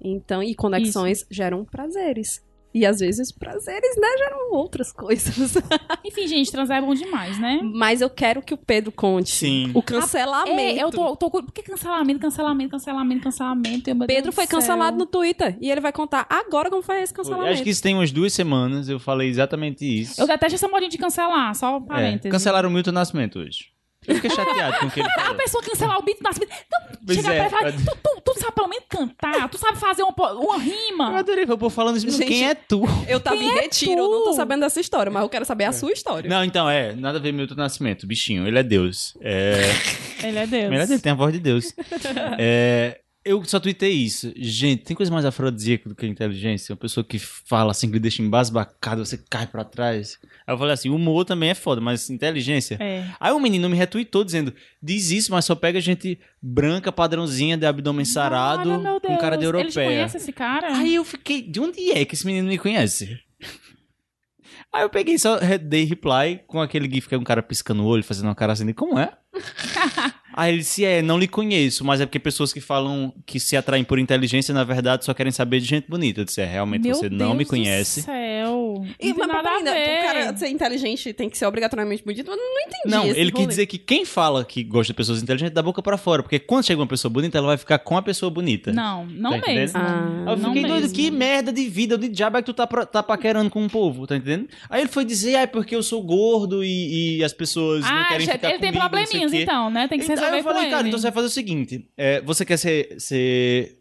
[0.00, 2.42] Então, e conexões geram prazeres.
[2.74, 5.54] E às vezes prazeres, né, geram outras coisas.
[6.04, 7.60] Enfim, gente, transar é bom demais, né?
[7.62, 9.70] Mas eu quero que o Pedro conte Sim.
[9.74, 10.60] o cancelamento.
[10.60, 11.30] É, eu tô, tô.
[11.30, 13.94] Por que cancelamento, cancelamento, cancelamento, cancelamento?
[13.94, 17.12] Meu Pedro Deus foi cancelado no Twitter e ele vai contar agora como foi esse
[17.12, 17.52] cancelamento.
[17.52, 20.20] Acho que isso tem umas duas semanas, eu falei exatamente isso.
[20.20, 22.30] Eu detesto essa modinha de cancelar, só um É, parênteses.
[22.30, 23.70] cancelaram o Milton Nascimento hoje.
[24.08, 25.34] Eu fiquei chateado com o que ele A falou.
[25.36, 26.50] pessoa cancelar o beat nascimento.
[26.66, 29.48] Então, Pois chega é, pra ele e fala, tu, tu, tu sabe pelo menos cantar,
[29.48, 31.18] tu sabe fazer uma, uma Eu rima.
[31.18, 32.18] adorei ver o povo falando isso.
[32.18, 32.82] Quem é tu?
[33.06, 34.36] Eu tava em retiro, eu não tô tu?
[34.36, 36.28] sabendo dessa história, mas eu quero saber a sua história.
[36.28, 39.16] Não, então, é, nada a ver Milton Nascimento, bichinho, ele é Deus.
[39.20, 39.70] É,
[40.26, 40.70] Ele é Deus.
[40.70, 41.72] melhor dele, tem a voz de Deus.
[42.38, 42.98] É,
[43.28, 44.32] eu só tuitei isso.
[44.36, 46.72] Gente, tem coisa mais afrodisíaca do que a inteligência?
[46.72, 50.18] Uma pessoa que fala assim, que lhe deixa embasbacado, você cai pra trás.
[50.46, 52.78] Aí eu falei assim, humor também é foda, mas inteligência...
[52.80, 53.04] É.
[53.20, 57.66] Aí um menino me retweetou dizendo, diz isso, mas só pega gente branca, padrãozinha, de
[57.66, 59.64] abdômen sarado, Olha, meu com cara de europeia.
[59.64, 60.76] Eles conhecem esse cara?
[60.76, 63.18] Aí eu fiquei, de onde é que esse menino me conhece?
[64.72, 67.86] Aí eu peguei só dei reply com aquele gif que é um cara piscando o
[67.86, 69.12] olho, fazendo uma cara assim, de, como é?
[70.40, 73.56] Aí ele disse, é, não lhe conheço, mas é porque pessoas que falam que se
[73.56, 76.20] atraem por inteligência, na verdade, só querem saber de gente bonita.
[76.20, 78.02] Eu disse, é, realmente Meu você não me Deus conhece.
[78.02, 78.84] Do céu.
[79.00, 79.98] E, não tem mas nada a ver.
[79.98, 82.30] o cara ser inteligente tem que ser obrigatoriamente bonito?
[82.30, 85.20] Eu não entendi Não, esse ele quis dizer que quem fala que gosta de pessoas
[85.20, 87.96] inteligentes da boca pra fora, porque quando chega uma pessoa bonita, ela vai ficar com
[87.96, 88.72] a pessoa bonita.
[88.72, 89.78] Não, não Tá mesmo.
[89.80, 90.24] Ah.
[90.28, 90.94] Eu não fiquei doido, mesmo.
[90.96, 93.68] que merda de vida, de diabo é que tu tá, pra- tá paquerando com o
[93.68, 94.48] povo, tá entendendo?
[94.70, 97.90] Aí ele foi dizer, ah, é porque eu sou gordo e, e as pessoas não
[97.92, 99.88] Ah, querem já- ficar ele tem comigo, não sei o probleminhas então, né?
[99.88, 102.20] Tem que se Então, resolver eu falei, cara, então você vai fazer o seguinte, é,
[102.22, 102.94] você quer ser...
[103.00, 103.78] ser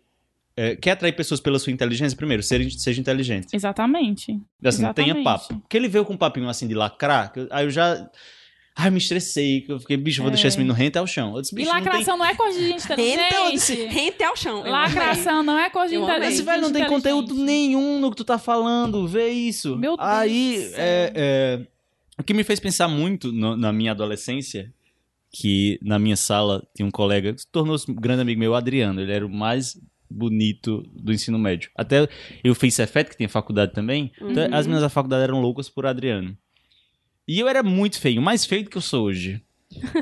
[0.60, 2.18] é, quer atrair pessoas pela sua inteligência?
[2.18, 3.48] Primeiro, seja, seja inteligente.
[3.54, 4.32] Exatamente.
[4.64, 5.24] Assim, tenha Exatamente.
[5.24, 5.60] papo.
[5.60, 8.10] Porque ele veio com um papinho assim de lacrar, que eu- aí eu já...
[8.80, 10.34] Ai, me estressei, que eu fiquei, bicho, vou É.
[10.34, 11.36] deixar esse menino rente ao chão.
[11.36, 11.86] Eu disse, E bicho, não tem...
[11.86, 13.94] lacração não, é coisa de gente Rente, eu disse, inteligente.
[14.00, 14.66] rente ao chão.
[14.66, 16.28] Eu Lacração não é coisa de Eu inte- amei.
[16.28, 17.04] de Esse velho não tem inteligente.
[17.04, 19.76] conteúdo nenhum no que tu tá falando, vê isso.
[19.78, 21.68] Meu Deus Aí, é, é,
[22.20, 24.72] o que me fez pensar muito no- na minha adolescência,
[25.32, 28.56] que na minha sala tinha um colega que se tornou um grande amigo meu, o
[28.56, 29.02] Adriano.
[29.02, 31.70] Ele era o mais bonito do ensino médio.
[31.76, 32.08] Até
[32.44, 34.12] eu fiz Cefet, que tinha faculdade também.
[34.22, 34.54] Então, Uhum.
[34.56, 36.36] as meninas da faculdade eram loucas por Adriano.
[37.28, 39.42] E eu era muito feio, mais feio do que eu sou hoje.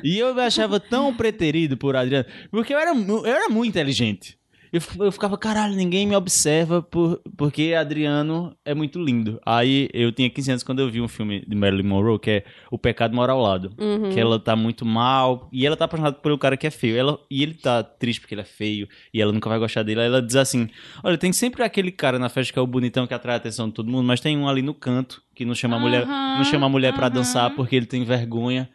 [0.03, 4.35] E eu me achava tão preterido por Adriano, porque eu era, eu era muito inteligente.
[4.76, 9.39] Eu, eu ficava, caralho, ninguém me observa por, porque Adriano é muito lindo.
[9.45, 12.43] Aí eu tinha 15 anos quando eu vi um filme de Marilyn Monroe, que é
[12.69, 13.73] O Pecado Mora ao Lado.
[13.78, 14.09] Uhum.
[14.09, 16.97] Que ela tá muito mal, e ela tá apaixonada pelo cara que é feio.
[16.97, 20.01] Ela, e ele tá triste porque ele é feio, e ela nunca vai gostar dele.
[20.01, 20.69] Aí ela diz assim:
[21.01, 23.69] Olha, tem sempre aquele cara na festa que é o bonitão que atrai a atenção
[23.69, 26.43] de todo mundo, mas tem um ali no canto que não chama a mulher, não
[26.43, 27.15] chama mulher pra aham.
[27.15, 28.69] dançar porque ele tem vergonha.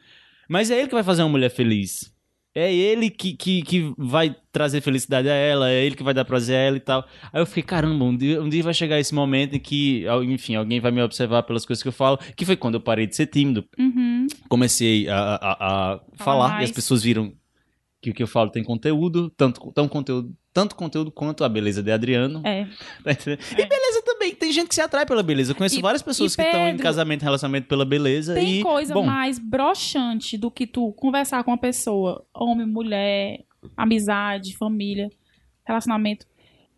[0.48, 2.10] Mas é ele que vai fazer uma mulher feliz.
[2.54, 6.24] É ele que, que, que vai trazer felicidade a ela, é ele que vai dar
[6.24, 7.06] prazer a ela e tal.
[7.32, 10.56] Aí eu fiquei, caramba, um dia, um dia vai chegar esse momento em que, enfim,
[10.56, 13.14] alguém vai me observar pelas coisas que eu falo, que foi quando eu parei de
[13.14, 14.26] ser tímido Uhum.
[14.48, 16.62] comecei a, a, a falar mais.
[16.62, 17.32] e as pessoas viram
[18.00, 21.82] que o que eu falo tem conteúdo, tanto, tão conteúdo, tanto conteúdo quanto a beleza
[21.82, 22.40] de Adriano.
[22.46, 22.66] É.
[23.04, 23.40] Tá entendendo?
[23.52, 25.52] E beleza também, tem gente que se atrai pela beleza.
[25.52, 28.60] Eu conheço E- várias pessoas e que estão em Pedro, casamento, relacionamento pela beleza Tem
[28.60, 33.44] e coisa bom, mais broxante do que tu conversar com uma pessoa, homem, mulher,
[33.76, 35.10] amizade, família,
[35.64, 36.26] relacionamento,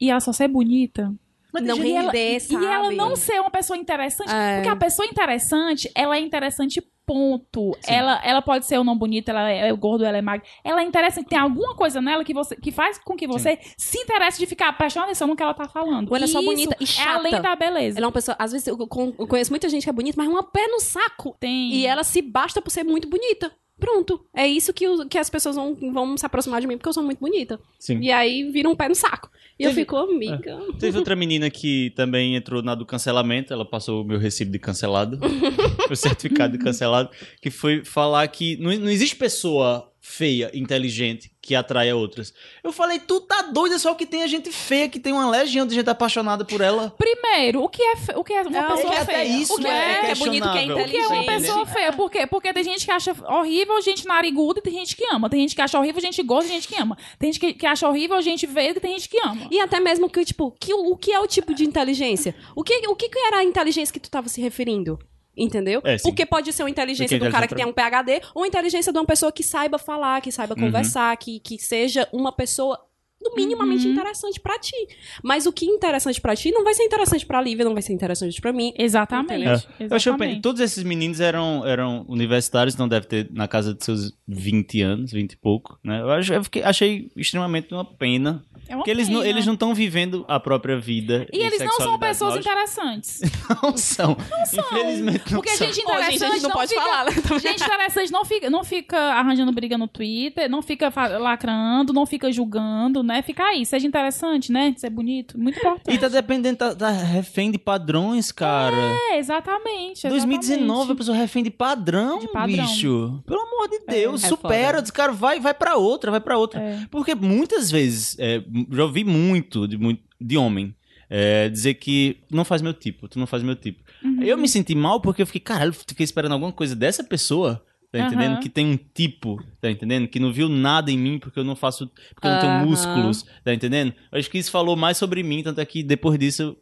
[0.00, 1.14] e ela só ser bonita.
[1.52, 2.64] mas Não render, E sabe?
[2.64, 4.30] ela não ser uma pessoa interessante.
[4.32, 4.56] É.
[4.56, 7.76] Porque a pessoa interessante, ela é interessante, ponto.
[7.80, 7.92] Sim.
[7.94, 10.46] Ela, ela pode ser ou não bonita, ela é gordo, ela é magra.
[10.64, 11.28] Ela é interessante.
[11.28, 14.72] Tem alguma coisa nela que, você, que faz com que você se interesse de ficar
[14.76, 16.10] prestando atenção no que ela tá falando.
[16.10, 17.10] Ou ela é só bonita e É chata.
[17.18, 17.98] além da beleza.
[17.98, 20.16] Ela é uma pessoa, às vezes eu con- eu conheço muita gente que é bonita,
[20.16, 21.36] mas é uma pé no saco.
[21.38, 21.72] Tem.
[21.72, 23.52] E ela se basta por ser muito bonita.
[23.78, 24.24] Pronto.
[24.34, 26.92] É isso que, o- que as pessoas vão, vão se aproximar de mim, porque eu
[26.92, 27.58] sou muito bonita.
[27.78, 27.98] Sim.
[28.00, 29.30] E aí vira um pé no saco.
[29.58, 30.58] E eu Teve- fico, amiga.
[30.78, 34.58] Teve outra menina que também entrou na do cancelamento, ela passou o meu recibo de
[34.58, 35.18] cancelado,
[35.90, 37.10] o certificado de cancelado,
[37.40, 42.34] que foi falar que não, não existe pessoa feia, inteligente, que atrai a outras.
[42.62, 45.64] Eu falei, tu tá doida, só que tem a gente feia, que tem uma legião
[45.64, 46.92] de gente apaixonada por ela.
[46.98, 49.24] Primeiro, o que é, fe- o que é uma Não, pessoa é feia?
[49.24, 50.84] isso, o que né, é, é é bonito, que é questionável.
[50.84, 51.46] O que é uma inteligente.
[51.46, 51.92] pessoa feia?
[51.92, 52.26] Por quê?
[52.26, 55.30] Porque tem gente que acha horrível gente nariguda e tem gente que ama.
[55.30, 56.98] Tem gente que acha horrível gente gorda e tem gente que ama.
[57.18, 59.46] Tem gente que, que acha horrível gente feia e tem gente que ama.
[59.52, 62.34] E até mesmo que, tipo, que, o que é o tipo de inteligência?
[62.56, 64.98] O que, o que que era a inteligência que tu tava se referindo?
[65.36, 65.80] Entendeu?
[65.84, 65.96] É.
[65.98, 68.92] Porque pode ser uma inteligência de um cara que tem um PhD ou uma inteligência
[68.92, 70.66] de uma pessoa que saiba falar, que saiba Uhum.
[70.66, 72.78] conversar, que, que seja uma pessoa
[73.22, 73.92] no minimamente Uhum.
[73.92, 74.74] interessante pra ti.
[75.22, 77.82] Mas o que é interessante pra ti não vai ser interessante pra Lívia, não vai
[77.82, 78.72] ser interessante pra mim.
[78.78, 79.44] Exatamente.
[79.46, 79.84] É.
[79.84, 80.32] Eu achei exatamente.
[80.34, 84.82] pen- Todos esses meninos eram, eram universitários, então deve ter na casa de seus 20
[84.82, 86.00] anos, 20 e pouco, né?
[86.00, 88.44] Eu, acho- eu fiquei- achei extremamente uma pena.
[88.68, 91.26] É uma Porque eles não eles não estão vivendo a própria vida.
[91.32, 93.20] E eles não são pessoas Nós interessantes.
[93.62, 94.16] Não são.
[94.52, 95.66] Infelizmente não Porque são.
[95.66, 96.80] gente Ô, interessante gente, a gente não, pode fica...
[96.80, 97.10] falar, né?
[97.40, 102.30] Gente interessante não fica, não fica arranjando briga no Twitter, não fica lacrando, não fica
[102.32, 103.11] julgando, né?
[103.20, 104.72] Fica aí, seja interessante, né?
[104.76, 105.94] Ser bonito, muito importante.
[105.94, 108.76] E tá dependendo, tá, tá refém de padrões, cara.
[109.10, 110.08] É, exatamente.
[110.08, 110.98] 2019, a exatamente.
[110.98, 112.64] pessoa refém de padrão, De padrão.
[112.64, 113.22] bicho.
[113.26, 114.80] Pelo amor de Deus, é supera.
[114.80, 116.60] Diz, cara, vai, vai pra outra, vai pra outra.
[116.60, 116.86] É.
[116.90, 119.76] Porque muitas vezes, é, já ouvi muito de,
[120.20, 120.74] de homem
[121.14, 123.82] é, dizer que não faz meu tipo, tu não faz meu tipo.
[124.02, 124.22] Uhum.
[124.22, 127.62] Eu me senti mal porque eu fiquei, caralho, fiquei esperando alguma coisa dessa pessoa.
[127.92, 128.32] Tá entendendo?
[128.32, 128.40] Aham.
[128.40, 130.08] Que tem um tipo, tá entendendo?
[130.08, 131.90] Que não viu nada em mim porque eu não faço.
[132.14, 132.64] Porque eu não tenho Aham.
[132.66, 133.92] músculos, tá entendendo?
[134.10, 136.56] Eu acho que isso falou mais sobre mim, tanto é que depois disso,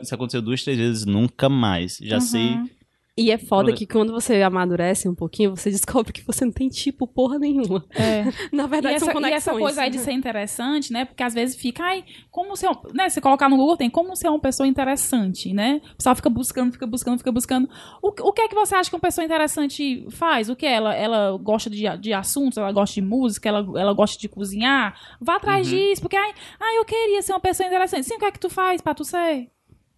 [0.00, 1.98] isso aconteceu duas, três vezes, nunca mais.
[2.00, 2.20] Já Uhum.
[2.20, 2.60] sei.
[3.18, 6.68] E é foda que quando você amadurece um pouquinho, você descobre que você não tem
[6.68, 7.82] tipo porra nenhuma.
[7.94, 8.24] É.
[8.52, 9.36] Na E verdade, essa, são e conexões.
[9.42, 11.06] essa coisa aí de ser interessante, né?
[11.06, 12.68] Porque às vezes fica, ai, como ser.
[12.68, 13.08] um- Né?
[13.08, 15.80] Você colocar no Google tem como ser uma pessoa interessante, né?
[15.94, 17.68] O pessoal fica buscando, fica buscando, fica buscando.
[18.02, 20.50] O, o que é que você acha que uma pessoa interessante faz?
[20.50, 20.66] O que?
[20.66, 24.94] Ela, ela gosta de, de assuntos, ela gosta de música, ela, ela gosta de cozinhar?
[25.20, 25.74] Vá atrás Uhum.
[25.74, 28.04] disso, porque, ai, ai, eu queria ser uma pessoa interessante.
[28.04, 29.48] Sim, o que é que tu faz pra tu ser?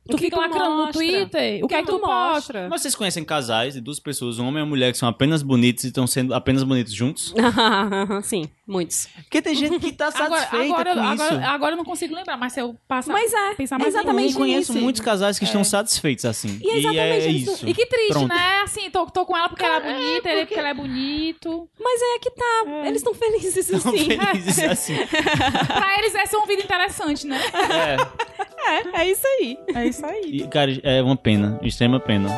[0.08, 0.90] O Tu que fica tu lacrando no?
[0.90, 1.62] Twitter?
[1.62, 2.66] O que é que tu mostra?
[2.70, 5.42] Mas vocês conhecem casais de duas pessoas, um homem e uma mulher, que são apenas
[5.42, 7.34] bonitos e estão sendo apenas bonitos juntos?
[8.24, 9.08] Sim, muitos.
[9.24, 11.46] Porque tem gente que tá Agora, satisfeita agora, com agora, isso.
[11.48, 13.12] agora eu não consigo lembrar, mas se eu passar.
[13.12, 14.80] Mas é, pensar mais exatamente eu conheço isso.
[14.80, 16.58] muitos casais que estão satisfeitos assim.
[16.62, 17.52] E exatamente é isso.
[17.52, 17.68] isso.
[17.68, 18.28] E que triste, Pronto.
[18.28, 18.60] né?
[18.62, 21.68] Assim, tô, tô com ela porque ela é bonita, ele porque ela é bonito.
[21.80, 24.04] Mas é que tá, eles estão felizes Estão assim.
[24.06, 24.94] felizes assim.
[25.06, 27.40] pra eles essa é uma vida interessante, né?
[27.70, 28.38] É.
[28.70, 29.58] É, é isso aí.
[29.74, 30.22] É isso aí.
[30.42, 32.28] E, cara, é uma pena, extrema pena.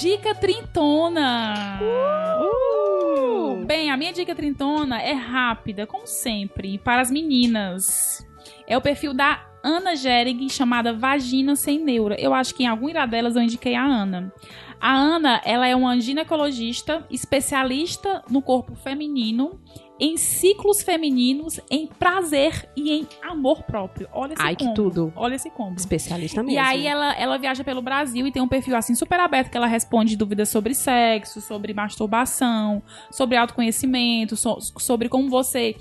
[0.00, 1.80] Dica trintona.
[1.80, 3.64] Uh!
[3.64, 8.26] Bem, a minha dica trintona é rápida, como sempre, para as meninas.
[8.66, 12.14] É o perfil da Ana Gerig, chamada Vagina Sem Neura.
[12.20, 14.30] Eu acho que em algum irá delas eu indiquei a Ana.
[14.78, 19.58] A Ana, ela é uma ginecologista especialista no corpo feminino,
[19.98, 24.08] em ciclos femininos, em prazer e em amor próprio.
[24.12, 24.74] Olha esse Ai, que combo.
[24.74, 25.12] tudo.
[25.16, 25.76] Olha esse combo.
[25.76, 26.54] Especialista mesmo.
[26.54, 29.56] E aí ela, ela viaja pelo Brasil e tem um perfil assim super aberto que
[29.56, 35.74] ela responde dúvidas sobre sexo, sobre masturbação, sobre autoconhecimento, so- sobre como você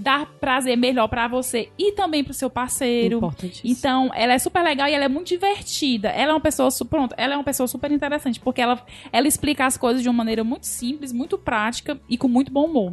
[0.00, 3.20] dar prazer melhor pra você e também pro seu parceiro.
[3.64, 6.08] Então, ela é super legal e ela é muito divertida.
[6.10, 8.80] Ela é uma pessoa, pronto, ela é uma pessoa super interessante, porque ela,
[9.12, 12.66] ela explica as coisas de uma maneira muito simples, muito prática e com muito bom
[12.66, 12.92] humor.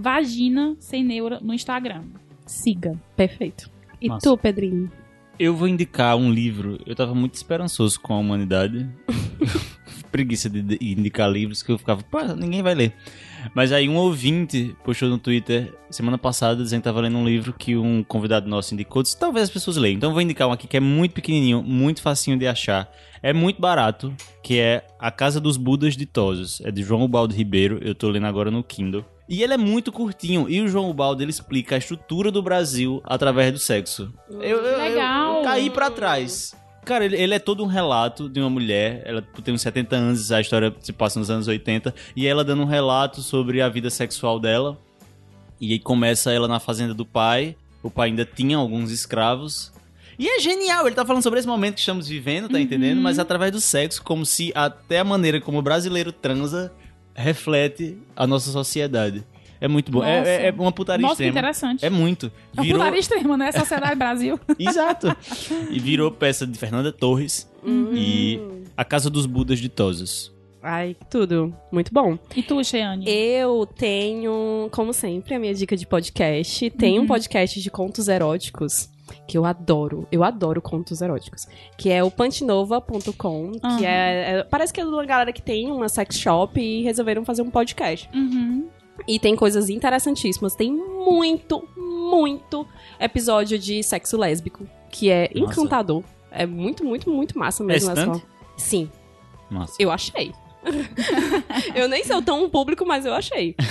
[0.00, 2.04] Vagina sem neura no Instagram.
[2.46, 2.98] Siga.
[3.14, 3.70] Perfeito.
[4.00, 4.28] E Massa.
[4.28, 4.90] tu, Pedrinho?
[5.38, 6.78] Eu vou indicar um livro.
[6.84, 8.88] Eu tava muito esperançoso com a humanidade.
[10.10, 12.94] Preguiça de indicar livros que eu ficava, pô, ninguém vai ler.
[13.54, 17.52] Mas aí um ouvinte postou no Twitter semana passada dizendo que tava lendo um livro
[17.52, 19.02] que um convidado nosso indicou.
[19.02, 19.96] Disse, Talvez as pessoas leiam.
[19.96, 22.90] Então eu vou indicar um aqui que é muito pequenininho, muito facinho de achar.
[23.22, 26.60] É muito barato, que é A Casa dos Budas Ditosos.
[26.62, 27.78] É de João Ubaldo Ribeiro.
[27.82, 29.04] Eu tô lendo agora no Kindle.
[29.30, 30.46] E ele é muito curtinho.
[30.50, 34.12] E o João Ubaldo, ele explica a estrutura do Brasil através do sexo.
[34.28, 35.36] Eu, eu- eu- Legal.
[35.36, 36.52] eu caí pra trás.
[36.84, 39.02] Cara, ele, ele é todo um relato de uma mulher.
[39.04, 41.94] Ela tem uns 70 anos, a história se passa nos anos 80.
[42.16, 44.76] E ela dando um relato sobre a vida sexual dela.
[45.60, 47.54] E aí começa ela na fazenda do pai.
[47.82, 49.72] O pai ainda tinha alguns escravos.
[50.18, 53.00] E é genial, ele tá falando sobre esse momento que estamos vivendo, tá entendendo?
[53.00, 56.72] Mas através do sexo, como se até a maneira como o brasileiro transa
[57.14, 59.24] reflete a nossa sociedade.
[59.60, 60.02] É muito bom.
[60.02, 60.44] É-.
[60.44, 61.38] É, é uma putaria Nossa, que extrema.
[61.38, 61.84] interessante.
[61.84, 62.26] É muito.
[62.56, 62.78] É uma Virou...
[62.80, 63.52] putaria extrema, né?
[63.52, 64.40] Sociedade Brasil.
[64.58, 65.14] Exato.
[65.70, 67.50] E virou peça de Fernanda Torres
[67.92, 68.40] e
[68.76, 70.32] A Casa dos Budas Ditosos.
[70.62, 71.54] Ai, que tudo.
[71.72, 72.18] Muito bom.
[72.36, 73.04] E tu, Cheyane?
[73.08, 76.70] Eu tenho, como sempre, a minha dica de podcast.
[76.70, 77.04] Tem Uhum.
[77.04, 78.88] um podcast de contos eróticos
[79.26, 80.06] que eu adoro.
[80.10, 81.46] Eu adoro contos eróticos.
[81.76, 83.78] Que é o pantinova.com, Aham.
[83.78, 86.82] que é, é- Parece que é de uma galera que tem uma sex shop e
[86.82, 88.08] resolveram fazer um podcast.
[88.14, 88.68] Uhum.
[89.08, 90.54] E tem coisas interessantíssimas.
[90.54, 92.66] Tem muito, muito
[92.98, 95.38] episódio de sexo lésbico, que é Massa.
[95.60, 96.02] encantador.
[96.30, 97.90] É muito, muito, muito massa mesmo.
[97.90, 98.26] essa- bastante?
[98.56, 98.90] Sim,
[99.50, 99.74] Nossa.
[99.78, 100.32] eu achei.
[101.74, 103.54] eu nem sou tão público, mas eu achei.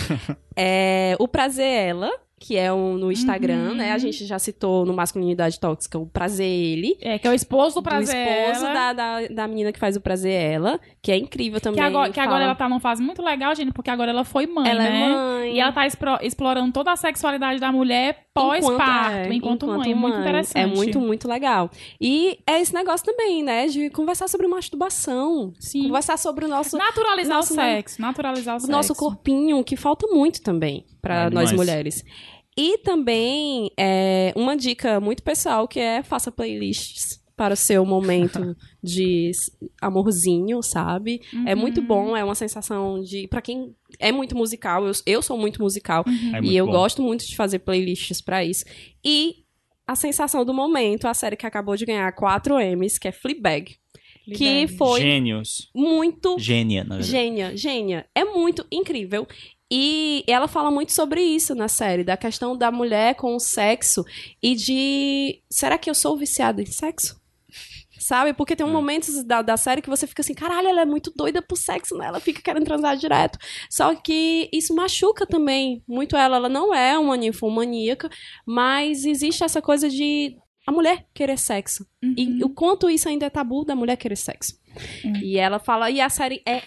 [0.62, 3.76] É, o Prazer é Ela, que é um no Instagram, Uhum.
[3.76, 3.92] né?
[3.92, 6.98] A gente já citou no Masculinidade Tóxica o Prazer Ele.
[7.02, 8.16] É, que é o esposo do prazer.
[8.16, 11.60] do esposo ela, da, da, da menina que faz o Prazer Ela, que é incrível
[11.60, 11.80] também.
[11.80, 14.48] que agora, que agora ela tá numa fase muito legal, gente, porque agora ela foi
[14.48, 15.04] mãe, Ela né?
[15.06, 15.54] é mãe.
[15.56, 15.86] E ela tá
[16.22, 18.18] explorando toda a sexualidade da mulher
[18.48, 19.92] pós-parto, é, enquanto, mãe.
[19.92, 20.22] É muito mãe.
[20.22, 20.58] interessante.
[20.58, 21.70] É muito, muito legal.
[22.00, 23.68] E é esse negócio também, né?
[23.68, 25.54] De conversar sobre masturbação.
[25.60, 25.84] Sim.
[25.88, 28.02] Conversar sobre o nosso, Naturalizar Nosso- o sexo.
[28.02, 28.72] Naturalizar o, o sexo.
[28.72, 31.52] nosso corpinho, que falta muito também para Ah, nós demais.
[31.70, 32.04] mulheres.
[32.58, 38.54] E também é, uma dica muito pessoal que é faça playlists para o seu momento
[38.84, 39.32] de
[39.82, 41.22] amorzinho, sabe?
[41.46, 41.62] É Uhum.
[41.62, 45.62] muito bom, é uma sensação de para quem é muito musical, eu, eu sou muito
[45.62, 46.36] musical Uhum.
[46.36, 46.74] É muito e eu bom.
[46.74, 48.66] gosto muito de fazer playlists pra isso.
[49.04, 49.38] E
[49.88, 53.76] a sensação do momento, a série que acabou de ganhar 4 M's, que é Fleabag,
[54.36, 55.70] que foi Gênios.
[55.74, 57.10] muito Gênia, na verdade.
[57.10, 58.06] Gênia, gênia.
[58.14, 59.26] É muito incrível.
[59.72, 64.04] E ela fala muito sobre isso na série, da questão da mulher com o sexo
[64.42, 65.42] e de.
[65.50, 67.19] Será que eu sou viciada em sexo?
[68.00, 68.34] Sabe?
[68.34, 68.74] Porque tem um É.
[68.74, 71.98] momentos da, da série que você fica assim, caralho, ela é muito doida pro sexo,
[71.98, 72.08] né?
[72.08, 73.38] Ela fica querendo transar direto.
[73.70, 76.38] Só que isso machuca também muito ela.
[76.38, 78.10] Ela não é uma ninfomaníaca,
[78.46, 80.36] mas existe essa coisa de
[80.66, 81.86] a mulher querer sexo.
[82.04, 82.14] Uhum.
[82.18, 84.60] E o quanto isso ainda é tabu da mulher querer sexo.
[85.04, 85.14] Hum.
[85.22, 86.62] E ela fala, e a série é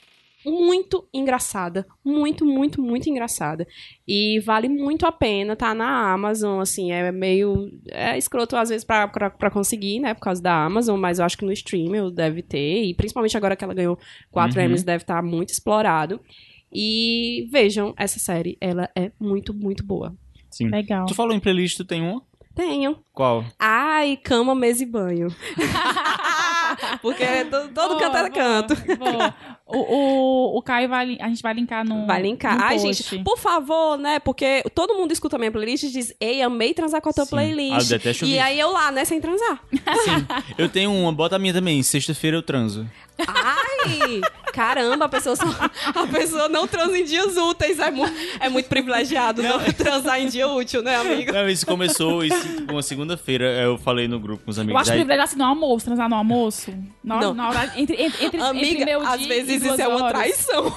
[0.44, 3.66] muito engraçada, muito, muito, muito engraçada.
[4.06, 8.84] E vale muito a pena, tá na Amazon, assim, é meio é escroto às vezes
[8.84, 12.42] pra conseguir, né, por causa da Amazon, mas eu acho que no stream eu deve
[12.42, 13.98] ter, e principalmente agora que ela ganhou
[14.30, 14.68] 4 Uhum.
[14.70, 16.20] M's, deve estar muito explorado.
[16.74, 20.14] E vejam essa série, ela é muito, muito boa.
[20.50, 20.68] Sim.
[20.68, 21.06] Legal.
[21.06, 22.22] Tu falou em playlist, tu tem uma?
[22.54, 22.98] Tenho.
[23.12, 23.44] Qual?
[23.58, 25.28] Ai, cama, mesa e banho.
[27.02, 28.74] Porque to- todo Boa, canto é boa, canto.
[28.98, 29.34] boa.
[29.66, 31.16] O, o, o Caio vai.
[31.20, 32.06] A gente vai linkar no.
[32.06, 32.56] Vai linkar.
[32.58, 33.02] no Ai, post.
[33.04, 34.18] gente, por favor, né?
[34.18, 37.24] Porque todo mundo escuta a minha playlist e diz, ei, amei transar com a tua
[37.24, 37.36] Sim.
[37.36, 37.88] Ah, eu playlist.
[37.88, 39.62] detesto e ouvir aí eu lá, né, sem transar.
[39.72, 40.26] Sim.
[40.58, 41.82] Eu tenho uma, bota a minha também.
[41.82, 42.86] Sexta-feira eu transo.
[43.26, 44.20] Ai!
[44.52, 45.44] Caramba, a pessoa, só-
[45.94, 47.78] a pessoa não transa em dias úteis.
[47.78, 48.04] É, mu-
[48.40, 51.32] é muito privilegiado não, transar em dia útil, né, amigo?
[51.32, 53.44] Não, isso começou isso, tipo, uma segunda-feira.
[53.44, 54.82] Eu falei no grupo com os Eu amigos.
[54.82, 56.72] acho aí- privilégio assim no almoço, transar no almoço.
[57.02, 57.34] Na hora, Não.
[57.34, 60.12] na hora entre, entre, entre, entre Amiga, meu às dia vezes isso é uma horas.
[60.12, 60.70] traição.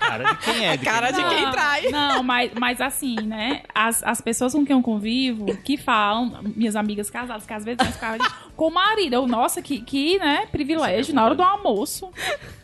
[0.00, 0.72] Cara de quem é?
[0.72, 1.88] A cara de quem quem Não, trai.
[1.90, 3.62] Não, mas, mas assim, né?
[3.74, 7.78] As, as pessoas com quem eu convivo, que falam, minhas amigas casadas, que às vezes
[7.78, 8.26] nós ficamos
[8.56, 9.14] com o marido.
[9.14, 12.10] Eu, nossa, que, que né, privilégio na hora do almoço.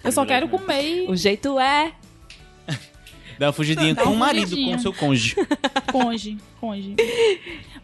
[0.04, 1.92] Eu só quero comer e O jeito é...
[3.38, 4.74] Dá uma fugidinha Dá com uma o marido, fugidinha.
[4.74, 5.36] com o seu cônjuge.
[5.92, 6.96] conge, conge.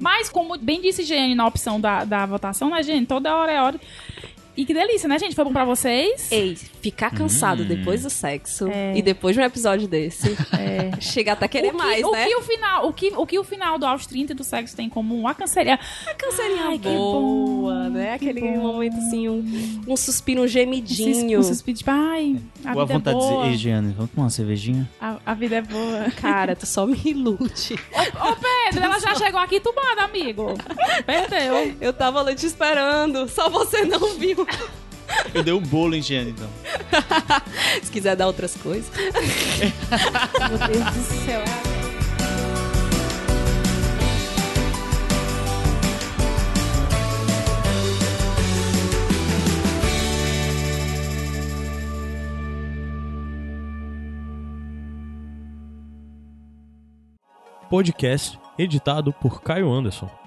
[0.01, 3.07] Mas, como bem disse Jane na opção da, da votação, né, gente?
[3.07, 3.81] Toda hora é hora.
[4.57, 5.35] E que delícia, né, gente?
[5.35, 6.31] Foi bom pra vocês?
[6.31, 7.67] Ei, ficar cansado Hum.
[7.67, 8.97] depois do sexo É.
[8.97, 10.37] e depois de um episódio desse,
[11.01, 12.27] chega até querer o que, mais, o né?
[12.27, 14.77] Que o, final, o, que, o que o final do aos 30 e do sexo
[14.77, 15.27] tem em comum?
[15.27, 15.79] A cancerinha.
[16.07, 18.17] A canseirinha Ai, que boa, bom, né?
[18.19, 18.59] que Aquele bom.
[18.59, 21.43] momento assim, um, um suspiro, um Um gemidinho.
[21.43, 23.37] suspiro, tipo, ai, a Ou a vida é vontade de boa.
[23.43, 24.89] dizer, ei, Giane, vamos tomar uma cervejinha?
[25.01, 26.11] A, a vida é boa.
[26.21, 27.75] Cara, tu só me ilude.
[27.75, 30.55] Ô, Pedro, ela já chegou aqui tubada, amigo.
[31.05, 31.75] Perdeu.
[31.81, 34.44] Eu tava lá te esperando, só você não viu.
[35.33, 36.49] Eu dei um bolo em Giane, então.
[37.83, 38.91] Se quiser dar outras coisas.
[40.49, 41.43] Meu Deus do céu.
[57.69, 60.24] Podcast editado por Caio Anderson.